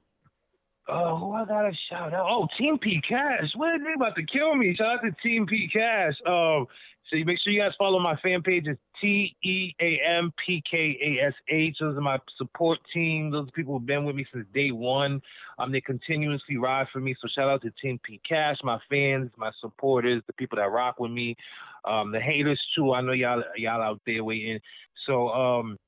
Oh, 0.87 1.17
who 1.17 1.33
I 1.33 1.47
gotta 1.47 1.73
shout 1.91 2.13
out? 2.13 2.27
Oh, 2.29 2.47
Team 2.59 2.79
P 2.79 3.01
Cash. 3.09 3.51
What 3.57 3.71
are 3.71 3.79
they 3.79 3.95
about 3.97 4.15
to 4.17 4.23
kill 4.25 4.55
me? 4.55 4.75
Shout 4.77 4.99
out 4.99 5.01
to 5.03 5.13
Team 5.23 5.47
P 5.47 5.69
Cash. 5.73 6.15
Um, 6.27 6.67
so 7.11 7.17
you 7.17 7.25
make 7.25 7.39
sure 7.39 7.53
you 7.53 7.61
guys 7.61 7.73
follow 7.79 7.99
my 7.99 8.17
fan 8.17 8.43
page. 8.43 8.65
It's 8.67 8.81
T 9.01 9.37
E 9.43 9.75
A 9.81 10.01
M 10.07 10.33
P 10.45 10.63
K 10.69 10.99
A 11.03 11.27
S 11.27 11.35
H. 11.49 11.77
Those 11.79 11.97
are 11.97 12.01
my 12.01 12.19
support 12.39 12.79
team. 12.93 13.31
Those 13.31 13.51
people 13.51 13.75
who've 13.75 13.87
been 13.87 14.05
with 14.05 14.17
me 14.17 14.27
since 14.33 14.47
day 14.55 14.71
one. 14.71 15.21
Um, 15.59 15.71
they 15.71 15.81
continuously 15.81 16.57
ride 16.57 16.87
for 16.93 17.01
me. 17.01 17.15
So 17.21 17.29
shout 17.29 17.49
out 17.49 17.63
to 17.63 17.71
Team 17.83 18.01
P 18.03 18.21
Cash, 18.27 18.57
my 18.65 18.79
fans, 18.89 19.31
my 19.37 19.51
supporters, 19.61 20.23
the 20.27 20.33
people 20.33 20.57
that 20.57 20.71
rock 20.71 20.99
with 20.99 21.11
me, 21.11 21.37
um, 21.85 22.11
the 22.11 22.21
haters 22.21 22.61
too. 22.75 22.95
I 22.95 23.03
know 23.03 23.13
y'all 23.13 23.43
y'all 23.57 23.83
out 23.83 24.01
there 24.07 24.25
waiting. 24.25 24.61
So 25.07 25.29
um, 25.29 25.79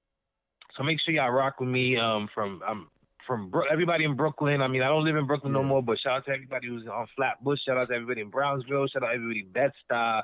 so 0.77 0.83
make 0.83 0.99
sure 1.01 1.15
y'all 1.15 1.31
rock 1.31 1.61
with 1.61 1.71
me. 1.71 1.97
Um, 1.97 2.29
from 2.35 2.63
um 2.67 2.91
from 3.27 3.51
Bro- 3.51 3.69
everybody 3.73 4.05
in 4.05 4.15
Brooklyn. 4.17 4.61
I 4.61 4.69
mean, 4.69 4.83
I 4.83 4.89
don't 4.89 5.05
live 5.05 5.17
in 5.17 5.27
Brooklyn 5.27 5.53
no 5.53 5.63
more, 5.63 5.83
but 5.83 5.99
shout 5.99 6.19
out 6.19 6.27
to 6.27 6.33
everybody 6.33 6.69
who's 6.69 6.87
on 6.87 7.07
Flatbush. 7.17 7.59
Shout 7.67 7.77
out 7.77 7.89
to 7.89 7.95
everybody 7.95 8.21
in 8.21 8.31
Brownsville. 8.31 8.87
Shout 8.87 9.03
out 9.03 9.09
to 9.09 9.15
everybody 9.15 9.41
in 9.41 9.51
Bed-Stuy. 9.51 10.23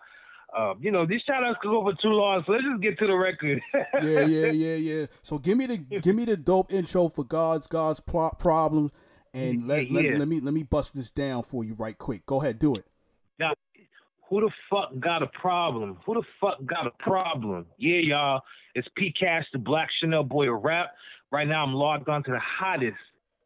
Um, 0.57 0.79
you 0.81 0.91
know, 0.91 1.07
these 1.07 1.23
shout 1.27 1.43
outs 1.43 1.59
could 1.63 1.71
go 1.71 1.83
for 1.83 1.95
too 2.03 2.09
long, 2.09 2.43
so 2.47 2.53
let's 2.53 2.65
just 2.65 2.83
get 2.83 2.99
to 2.99 3.07
the 3.07 3.15
record. 3.15 3.61
yeah, 4.03 4.21
yeah, 4.27 4.51
yeah, 4.51 4.75
yeah. 4.75 5.07
So 5.23 5.39
give 5.39 5.57
me 5.57 5.67
the 5.67 5.79
give 5.79 6.15
me 6.15 6.27
the 6.27 6.37
dope 6.37 6.73
intro 6.73 7.09
for 7.09 7.25
God's 7.25 7.67
God's 7.67 8.01
pro- 8.01 8.31
problems, 8.31 8.91
and 9.33 9.67
let, 9.67 9.89
Yeah, 9.89 9.95
let 9.95 10.05
yeah. 10.05 10.19
let 10.19 10.29
me 10.29 10.41
let 10.41 10.53
me 10.53 10.63
bust 10.63 10.95
this 10.95 11.11
down 11.11 11.43
for 11.43 11.65
you 11.65 11.75
right 11.75 11.97
quick. 11.97 12.27
Go 12.27 12.43
ahead, 12.43 12.59
do 12.59 12.75
it. 12.75 12.85
Now, 13.39 13.55
who 14.29 14.43
the 14.43 14.51
fuck 14.69 14.91
got 15.01 15.23
a 15.23 15.27
problem? 15.29 15.99
Who 16.05 16.15
the 16.15 16.23
fuck 16.39 16.59
got 16.67 16.87
a 16.87 17.03
problem? 17.03 17.67
Yeah, 17.79 17.99
y'all. 17.99 18.41
It's 18.75 18.89
P 18.97 19.13
Cash, 19.19 19.45
the 19.53 19.59
Black 19.59 19.89
Chanel 20.01 20.23
Boy 20.23 20.53
of 20.53 20.63
Rap. 20.63 20.93
Right 21.31 21.49
now, 21.49 21.65
I'm 21.65 21.73
logged 21.73 22.11
on 22.11 22.23
to 22.25 22.31
the 22.31 22.41
hottest, 22.41 22.97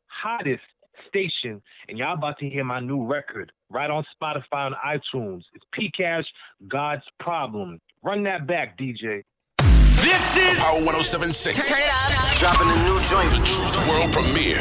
hottest 0.06 0.62
station, 1.08 1.62
and 1.88 1.98
y'all 1.98 2.14
about 2.14 2.38
to 2.38 2.48
hear 2.48 2.64
my 2.64 2.80
new 2.80 3.04
record 3.04 3.52
right 3.70 3.90
on 3.90 4.04
Spotify 4.20 4.68
and 4.68 4.76
iTunes. 4.86 5.42
It's 5.54 5.64
P 5.72 5.90
Cash, 5.96 6.24
God's 6.68 7.04
Problem. 7.20 7.80
Run 8.02 8.22
that 8.24 8.46
back, 8.46 8.78
DJ. 8.78 9.22
This 9.58 10.36
is 10.36 10.60
Power 10.60 10.84
1076. 10.84 11.56
Turn 11.56 11.82
it 11.82 11.90
up. 11.90 12.36
dropping 12.36 12.68
a 12.68 12.76
new 12.84 13.00
joint. 13.08 13.30
The 13.30 13.42
Truth 13.44 13.88
World 13.88 14.12
Premiere. 14.12 14.56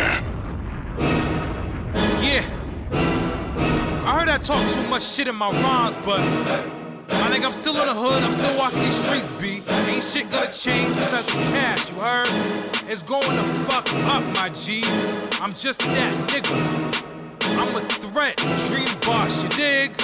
Yeah. 2.24 2.44
I 4.06 4.20
heard 4.20 4.30
I 4.30 4.38
talk 4.38 4.68
too 4.72 4.82
much 4.90 5.04
shit 5.04 5.28
in 5.28 5.36
my 5.36 5.52
rhymes, 5.52 5.98
but 5.98 6.20
I 7.14 7.30
think 7.30 7.46
I'm 7.46 7.54
still 7.54 7.80
in 7.82 7.88
the 7.88 7.94
hood. 7.94 8.24
I'm 8.24 8.34
still 8.34 8.58
walking 8.58 8.80
these 8.80 8.96
streets, 8.96 9.32
B. 9.34 9.62
Ain't 9.68 10.04
shit 10.04 10.30
gonna 10.30 10.50
change 10.50 10.96
besides 10.96 11.28
the 11.28 11.34
cash, 11.34 11.90
you 11.92 12.00
heard? 12.00 12.28
It's 12.90 13.04
going 13.04 13.22
to 13.22 13.44
fuck 13.66 13.92
up, 14.06 14.24
my 14.36 14.50
G's. 14.50 14.90
I'm 15.42 15.54
just 15.54 15.82
that 15.82 16.30
nigga. 16.30 17.15
I'm 17.58 17.76
a 17.76 17.82
threat, 17.82 18.38
dream 18.68 19.00
boss, 19.02 19.44
you 19.44 19.50
dig? 19.50 19.96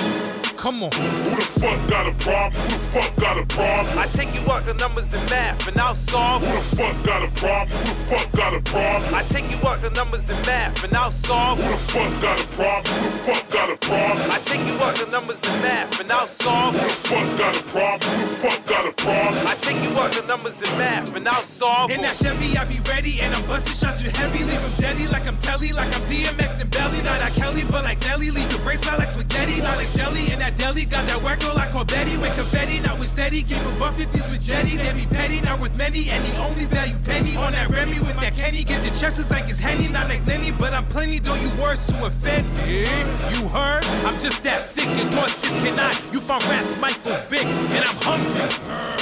Come 0.62 0.84
on. 0.84 0.92
Who 0.92 1.36
the 1.36 1.42
fuck 1.42 1.90
got 1.90 2.08
a 2.08 2.14
problem? 2.22 2.62
Who 2.62 2.74
the 2.74 2.78
fuck 2.78 3.16
got 3.16 3.36
a 3.36 3.46
problem? 3.48 3.98
I 3.98 4.06
take 4.14 4.32
you 4.36 4.42
out 4.52 4.62
the 4.62 4.76
numbers 4.76 5.12
in 5.16 5.26
math 5.26 5.68
and 5.68 5.76
I'll 5.80 5.96
solve. 5.96 6.44
Who 6.44 6.56
the 6.56 6.62
fuck 6.62 7.04
got 7.04 7.24
a 7.24 7.32
problem? 7.32 7.80
Who 7.80 7.90
the 7.90 7.96
fuck 7.96 8.32
got 8.32 8.54
a 8.54 8.62
problem? 8.62 9.16
I 9.16 9.24
take 9.24 9.50
you 9.50 9.58
out 9.68 9.80
the 9.80 9.90
numbers 9.90 10.30
in 10.30 10.40
math 10.44 10.84
and 10.84 10.94
I'll 10.94 11.10
solve. 11.10 11.58
Who 11.60 11.72
the 11.72 11.78
fuck 11.78 12.22
got 12.22 12.40
a 12.40 12.48
problem? 12.54 12.94
Who 12.94 13.06
the 13.06 13.12
fuck 13.12 13.50
got 13.50 13.70
a 13.74 13.78
problem? 13.78 14.32
I 14.32 14.38
take 14.46 14.66
you 14.68 14.74
out 14.86 14.96
the 14.96 15.08
numbers 15.10 15.44
in 15.50 15.62
math 15.64 16.00
and 16.00 16.12
I'll 16.12 16.26
solve. 16.26 16.76
Who 16.76 16.82
the 16.82 16.94
fuck 16.94 17.38
got 17.40 17.58
a 17.60 17.64
problem? 17.64 18.12
Who 18.14 18.22
the 18.22 18.28
fuck 18.28 18.66
got 18.66 18.86
a 18.86 18.92
problem? 18.94 19.48
I 19.48 19.56
take 19.66 19.82
you 19.82 19.90
out 19.98 20.12
the 20.12 20.22
numbers 20.28 20.62
in 20.62 20.78
math 20.78 21.16
and 21.16 21.28
I'll 21.28 21.44
solve. 21.44 21.90
In 21.90 22.02
that 22.02 22.16
Chevy, 22.18 22.56
I 22.56 22.66
be 22.66 22.78
ready, 22.88 23.20
and 23.20 23.34
I'm 23.34 23.48
busting 23.48 23.74
shots 23.74 24.04
too 24.04 24.12
heavy. 24.14 24.44
Leave 24.46 24.62
him 24.62 24.74
deady 24.78 25.08
like 25.08 25.28
I'm 25.28 25.38
Telly, 25.38 25.74
like 25.74 25.90
I'm 25.96 26.06
DMX 26.06 26.62
and 26.62 26.70
Belly. 26.70 27.02
Not 27.02 27.20
like 27.20 27.34
Kelly, 27.42 27.64
but 27.64 27.84
like 27.84 28.00
Nelly. 28.02 28.30
Leave 28.30 28.52
your 28.52 28.62
brace 28.62 28.82
smell 28.82 29.00
like 29.00 29.12
spaghetti, 29.12 29.60
not 29.62 29.76
like 29.76 29.92
jelly. 29.94 30.32
In 30.32 30.38
that 30.40 30.58
deli, 30.58 30.86
got 30.86 31.08
that 31.08 31.24
work 31.24 31.40
girl 31.40 31.56
like 31.56 31.72
Betty. 31.88 32.16
With 32.18 32.36
confetti, 32.36 32.80
not 32.82 33.00
with 33.00 33.08
steady. 33.08 33.42
Give 33.42 33.58
him 33.58 33.80
buck 33.80 33.96
50s 33.96 34.30
with 34.30 34.42
Jetty. 34.42 34.78
They 34.78 34.94
be 34.94 35.08
petty, 35.08 35.42
not 35.42 35.60
with 35.60 35.76
many. 35.76 36.12
And 36.12 36.24
the 36.24 36.38
only 36.38 36.66
value 36.66 37.00
penny 37.00 37.36
on 37.36 37.54
that 37.54 37.72
Remy 37.72 38.00
with 38.00 38.18
that 38.22 38.36
Kenny. 38.36 38.64
Get 38.64 38.84
your 38.86 38.94
chest 38.94 39.20
it's 39.20 39.32
like 39.32 39.50
it's 39.50 39.60
Henny, 39.60 39.88
not 39.88 40.08
like 40.08 40.26
Lenny. 40.28 40.52
But 40.52 40.74
I'm 40.74 40.86
plenty, 40.86 41.18
though 41.18 41.36
you 41.36 41.50
words 41.62 41.88
to 41.88 42.06
offend 42.06 42.46
me. 42.58 42.86
You 43.34 43.50
heard? 43.50 43.84
I'm 44.06 44.14
just 44.20 44.44
that 44.44 44.62
sick. 44.62 44.86
Your 44.86 45.10
just 45.10 45.58
cannot. 45.66 45.98
You 46.14 46.20
found 46.20 46.44
raps 46.46 46.78
Michael 46.78 47.18
Vick, 47.26 47.46
and 47.46 47.84
I'm 47.90 47.98
hungry. 48.06 48.46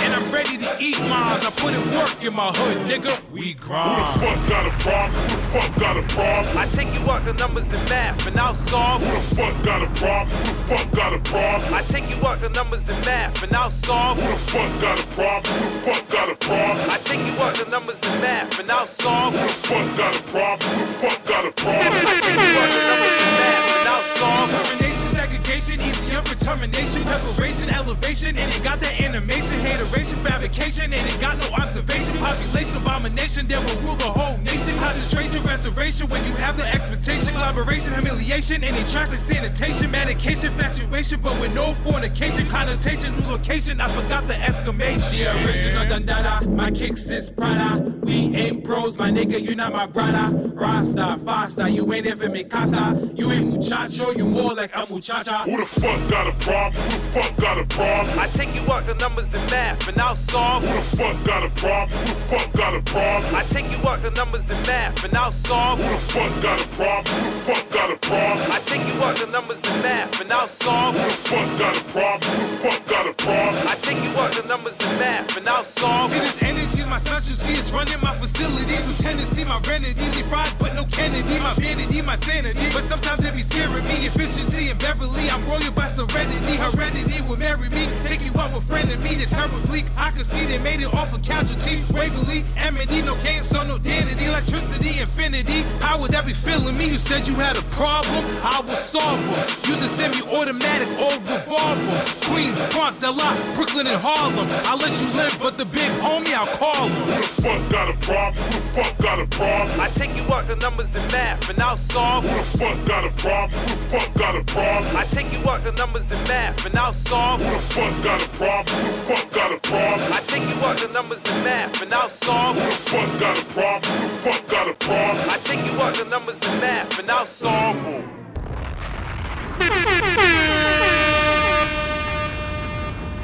And 0.03 0.13
I'm 0.15 0.27
ready 0.31 0.57
to 0.57 0.69
eat 0.79 0.99
mines. 1.11 1.43
I 1.43 1.51
put 1.57 1.73
in 1.75 1.83
work 1.93 2.23
in 2.23 2.33
my 2.33 2.51
hood, 2.55 2.87
nigga. 2.87 3.19
We 3.33 3.55
grind. 3.55 3.99
Who 3.99 4.19
the 4.19 4.25
fuck 4.25 4.49
got 4.49 4.65
a 4.65 4.73
problem? 4.79 5.21
Who 5.21 5.27
the 5.27 5.41
fuck 5.51 5.75
got 5.75 5.97
a 5.97 6.03
problem? 6.13 6.57
I 6.57 6.65
take 6.67 6.93
you 6.93 7.01
out 7.11 7.23
the 7.23 7.33
numbers 7.33 7.73
and 7.73 7.83
math 7.89 8.28
and 8.29 8.37
I'll 8.37 8.53
solve. 8.53 9.01
Who 9.01 9.15
the 9.15 9.35
fuck 9.35 9.63
got 9.63 9.81
a 9.81 9.87
problem? 9.99 10.37
Who 10.37 10.47
the 10.47 10.53
fuck 10.53 10.91
got 10.91 11.13
a 11.13 11.19
problem? 11.19 11.73
I 11.73 11.81
take 11.83 12.07
you 12.09 12.27
out 12.27 12.39
the 12.39 12.49
numbers 12.49 12.87
in 12.89 12.99
math 13.01 13.41
and 13.41 13.53
I'll 13.53 13.71
solve. 13.71 14.19
Who 14.19 14.29
the 14.29 14.37
fuck 14.37 14.81
got 14.81 14.99
a 14.99 15.07
problem? 15.07 15.53
Who 15.57 15.65
the 15.65 15.71
fuck 15.85 16.07
got 16.07 16.29
a 16.29 16.35
problem? 16.35 16.89
I 16.89 16.97
take 17.09 17.25
you 17.25 17.33
out 17.43 17.55
the 17.55 17.65
numbers 17.69 18.01
in 18.07 18.21
math 18.21 18.59
and 18.59 18.69
I'll 18.69 18.85
solve. 18.85 19.33
Who 19.33 19.41
the 19.41 19.53
fuck 19.67 19.97
got 19.97 20.15
a 20.15 20.21
problem? 20.29 20.69
Who 20.69 20.79
the 20.79 20.93
fuck 21.01 21.23
got 21.25 21.45
a 21.45 21.51
problem? 21.51 22.05
I 22.05 22.15
take 22.21 22.41
you 22.45 22.53
out 22.61 22.69
the 22.77 22.83
numbers 22.89 23.17
in 23.25 23.31
math 23.41 23.77
and 23.79 23.87
I'll 23.89 24.07
solve. 24.19 24.49
Termination, 24.53 25.09
segregation, 25.49 25.81
easier 25.85 26.21
for 26.21 26.35
termination, 26.43 27.03
preparation, 27.03 27.69
elevation, 27.69 28.37
and 28.37 28.53
it 28.53 28.63
got 28.63 28.79
that 28.79 29.01
animation, 29.01 29.59
hateration, 29.59 30.17
fabrication, 30.19 30.93
and 30.93 31.09
it 31.09 31.19
got 31.19 31.37
no 31.39 31.47
observation, 31.57 32.17
population, 32.19 32.77
abomination 32.77 33.47
that 33.47 33.59
will 33.59 33.81
rule 33.81 33.95
the 33.95 34.05
whole 34.05 34.37
nation, 34.39 34.77
concentration, 34.77 35.43
restoration, 35.43 36.07
when 36.07 36.23
you 36.25 36.33
have 36.35 36.57
the 36.57 36.65
expectation, 36.65 37.33
collaboration, 37.33 37.93
humiliation, 37.93 38.63
and 38.63 38.75
it 38.75 38.87
tracks 38.87 39.09
like 39.09 39.19
sanitation, 39.19 39.89
medication, 39.91 40.51
infatuation, 40.51 41.19
but 41.21 41.39
with 41.39 41.53
no 41.55 41.73
fornication, 41.73 42.47
connotation, 42.49 43.15
new 43.15 43.27
location, 43.27 43.81
I 43.81 43.89
forgot 43.89 44.27
the 44.27 44.39
exclamation. 44.39 45.25
The 45.25 45.45
original 45.45 45.85
Dundada, 45.85 46.47
my 46.53 46.71
kicks 46.71 47.09
is 47.09 47.29
Prada, 47.29 47.81
we 48.03 48.35
ain't 48.35 48.63
pros, 48.63 48.97
my 48.97 49.09
nigga, 49.09 49.41
you 49.41 49.55
not 49.55 49.73
my 49.73 49.87
brother, 49.87 50.29
Rasta, 50.49 51.17
Fasta, 51.23 51.69
you 51.71 51.91
ain't 51.93 52.05
even 52.05 52.31
mi 52.31 52.43
casa, 52.43 53.11
you 53.15 53.31
ain't 53.31 53.47
muchacho, 53.47 54.11
you 54.11 54.27
more 54.27 54.53
like 54.53 54.75
a 54.75 54.85
muchacha. 54.89 55.38
Who 55.45 55.55
the 55.55 55.65
fuck 55.65 56.09
got 56.09 56.27
a 56.27 56.33
problem? 56.43 56.83
Who 56.83 56.89
the 56.89 56.99
fuck 56.99 57.35
got 57.37 57.57
a 57.57 57.63
problem? 57.65 58.19
I 58.19 58.27
take 58.27 58.53
you 58.53 58.61
out 58.73 58.83
the 58.83 58.93
numbers 58.95 59.33
in 59.33 59.45
math 59.45 59.87
and 59.87 59.97
I'll 59.97 60.15
solve. 60.15 60.63
Who 60.63 60.75
the 60.75 60.81
fuck 60.81 61.23
got 61.23 61.45
a 61.45 61.49
problem? 61.51 61.97
Who 61.97 62.09
the 62.09 62.15
fuck 62.15 62.51
got 62.51 62.75
a 62.75 62.81
problem? 62.81 63.35
I 63.35 63.43
take 63.43 63.71
you 63.71 63.77
out 63.87 63.99
the 64.01 64.11
numbers 64.11 64.49
in 64.51 64.61
math 64.63 65.03
and 65.05 65.15
I'll 65.15 65.31
solve. 65.31 65.79
Who 65.79 65.87
the 65.87 65.97
fuck 65.97 66.41
got 66.41 66.59
a 66.59 66.67
problem? 66.75 67.15
Who 67.15 67.25
the 67.25 67.31
fuck 67.31 67.69
got 67.69 67.89
a 67.89 67.97
problem? 67.97 68.51
I 68.51 68.59
take 68.65 68.83
you 68.83 69.01
out 69.01 69.15
the 69.15 69.27
numbers 69.27 69.63
in 69.63 69.81
math 69.81 70.19
and 70.19 70.31
I'll 70.31 70.45
solve. 70.45 70.95
Who 70.95 71.03
the 71.03 71.09
fuck 71.09 71.57
got 71.57 71.77
a 71.77 71.83
problem? 71.85 72.35
Who 72.35 72.41
the 72.41 72.59
fuck 72.59 72.85
got 72.85 73.07
a 73.07 73.13
problem? 73.13 73.67
I 73.67 73.75
take 73.79 74.03
you 74.03 74.11
out 74.19 74.31
the 74.33 74.43
numbers 74.43 74.79
in 74.81 74.99
math 74.99 75.37
and 75.37 75.47
I'll 75.47 75.61
solve. 75.61 76.11
See 76.11 76.19
this 76.19 76.43
energy's 76.43 76.89
my 76.89 76.97
specialty, 76.97 77.53
it's 77.53 77.71
running 77.71 78.01
my 78.01 78.13
facility 78.17 78.75
through 78.83 78.97
Tennessee, 78.97 79.45
my 79.45 79.59
remedy, 79.63 79.93
be 79.93 80.21
fried 80.27 80.51
but 80.59 80.75
no 80.75 80.83
Kennedy, 80.83 81.39
my 81.39 81.53
vanity, 81.53 82.01
my 82.01 82.17
sanity. 82.19 82.67
But 82.73 82.83
sometimes 82.83 83.23
it 83.23 83.33
be 83.33 83.41
scaring 83.41 83.85
me, 83.85 84.03
efficiency 84.03 84.69
and 84.69 84.79
Beverly, 84.79 85.28
I'm 85.31 85.43
royal 85.43 85.71
by 85.71 85.87
serenity, 85.89 86.55
heredity 86.57 87.21
will 87.27 87.37
marry 87.37 87.69
me, 87.69 87.87
take 88.03 88.21
you 88.25 88.31
out 88.39 88.53
with 88.53 88.67
friend 88.67 88.91
of 88.91 89.03
me, 89.03 89.15
the 89.15 89.25
terror 89.27 89.49
bleak, 89.67 89.85
I 89.97 90.11
could 90.11 90.25
see 90.25 90.45
they 90.45 90.59
made 90.59 90.79
it 90.79 90.93
off 90.95 91.13
a 91.13 91.19
casualty, 91.19 91.83
Waverly, 91.93 92.43
Amity, 92.57 93.01
no 93.01 93.15
cane, 93.15 93.43
so 93.43 93.63
no 93.63 93.77
danity, 93.77 94.27
electricity, 94.27 94.99
infinity, 94.99 95.63
power 95.79 96.07
that 96.07 96.25
be 96.25 96.33
feeling 96.33 96.77
me, 96.77 96.85
you 96.85 96.99
said 96.99 97.27
you 97.27 97.35
had 97.35 97.57
a 97.57 97.61
problem, 97.69 98.23
I 98.41 98.61
will 98.61 98.75
solve 98.75 99.19
them, 99.19 99.69
use 99.69 99.81
a 99.81 99.89
semi-automatic 99.89 100.89
or 100.99 101.13
revolver, 101.21 101.99
Queens, 102.25 102.57
Bronx, 102.73 103.01
LA, 103.01 103.35
Brooklyn 103.55 103.87
and 103.87 104.01
Harlem, 104.01 104.47
I'll 104.65 104.77
let 104.77 104.99
you 105.01 105.07
live, 105.17 105.37
but 105.39 105.57
the 105.57 105.65
big 105.65 105.89
homie, 106.01 106.33
I'll 106.33 106.47
call 106.57 106.87
him. 106.87 107.05
Who 107.05 107.11
the 107.11 107.23
fuck 107.23 107.71
got 107.71 107.89
a 107.89 107.97
problem? 107.99 108.43
Who 108.43 108.53
the 108.55 108.61
fuck 108.61 108.97
got 108.97 109.19
a 109.19 109.27
problem? 109.27 109.79
I 109.79 109.89
take 109.89 110.15
you 110.15 110.23
out 110.33 110.45
the 110.45 110.55
numbers 110.55 110.95
in 110.95 111.05
math 111.07 111.49
and 111.49 111.59
I'll 111.59 111.75
solve. 111.77 112.25
it. 112.25 112.31
Who 112.31 112.37
the 112.37 112.43
fuck 112.43 112.85
got 112.85 113.05
a 113.05 113.11
problem? 113.11 113.59
Who 113.61 113.69
the 113.69 113.77
fuck 113.77 114.13
got 114.15 114.35
a 114.35 114.43
problem? 114.43 114.88
I 115.29 115.31
take 115.31 115.43
you 115.43 115.49
out 115.51 115.61
the 115.61 115.71
numbers 115.73 116.11
in 116.11 116.23
math 116.23 116.65
and 116.65 116.75
I'll 116.75 116.91
solve. 116.91 117.39
Who 117.39 117.53
the 117.53 117.59
fuck 117.59 118.03
got 118.03 118.25
a 118.25 118.29
problem? 118.29 118.81
Who 118.81 118.87
the 118.87 118.93
fuck 118.93 119.29
got 119.29 119.51
a 119.51 119.59
problem? 119.59 120.13
I 120.13 120.21
take 120.25 120.43
you 120.49 120.65
out 120.65 120.77
the 120.79 120.87
numbers 120.87 121.29
in 121.29 121.43
math 121.43 121.81
and 121.83 121.93
I'll 121.93 122.07
solve. 122.07 122.57
Who 122.57 122.65
the 122.65 122.71
fuck 122.71 123.19
got 123.19 123.39
a 123.39 123.45
problem? 123.45 123.93
Who 123.93 124.03
the 124.03 124.09
fuck 124.09 124.47
got 124.47 124.67
a 124.67 124.73
problem? 124.73 125.29
I 125.29 125.37
take 125.43 125.63
you 125.63 125.79
out 125.79 125.93
the 125.93 126.05
numbers 126.05 126.41
in 126.47 126.59
math 126.59 126.97
and 126.97 127.09
I'll 127.11 127.25
solve. 127.25 127.77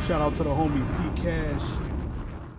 Shout 0.06 0.22
out 0.22 0.36
to 0.36 0.44
the 0.44 0.52
homie 0.52 1.16
P 1.16 1.22
Cash, 1.24 1.64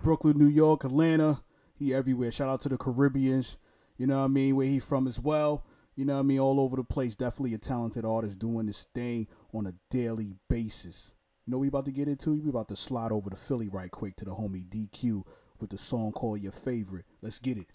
Brooklyn, 0.03 0.37
New 0.37 0.47
York, 0.47 0.83
Atlanta. 0.83 1.41
He 1.73 1.93
everywhere. 1.93 2.33
Shout 2.33 2.49
out 2.49 2.59
to 2.61 2.69
the 2.69 2.77
Caribbeans. 2.77 3.57
You 3.97 4.07
know 4.07 4.17
what 4.19 4.25
I 4.25 4.27
mean? 4.27 4.57
Where 4.57 4.67
he 4.67 4.79
from 4.79 5.07
as 5.07 5.17
well. 5.21 5.63
You 5.97 6.05
know 6.05 6.19
I 6.19 6.21
mean? 6.21 6.39
All 6.39 6.59
over 6.59 6.75
the 6.75 6.83
place. 6.83 7.15
Definitely 7.15 7.55
a 7.55 7.57
talented 7.57 8.05
artist 8.05 8.37
doing 8.37 8.67
this 8.67 8.87
thing 8.93 9.27
on 9.51 9.65
a 9.65 9.73
daily 9.89 10.35
basis. 10.47 11.11
You 11.47 11.51
know 11.51 11.57
we 11.57 11.69
about 11.69 11.85
to 11.85 11.91
get 11.91 12.07
into? 12.07 12.33
We 12.33 12.49
about 12.49 12.67
to 12.67 12.75
slide 12.75 13.11
over 13.11 13.31
to 13.31 13.35
Philly 13.35 13.67
right 13.67 13.89
quick 13.89 14.15
to 14.17 14.25
the 14.25 14.35
homie 14.35 14.67
DQ 14.69 15.23
with 15.59 15.71
the 15.71 15.77
song 15.79 16.11
called 16.11 16.41
Your 16.41 16.51
Favorite. 16.51 17.05
Let's 17.23 17.39
get 17.39 17.57
it. 17.57 17.65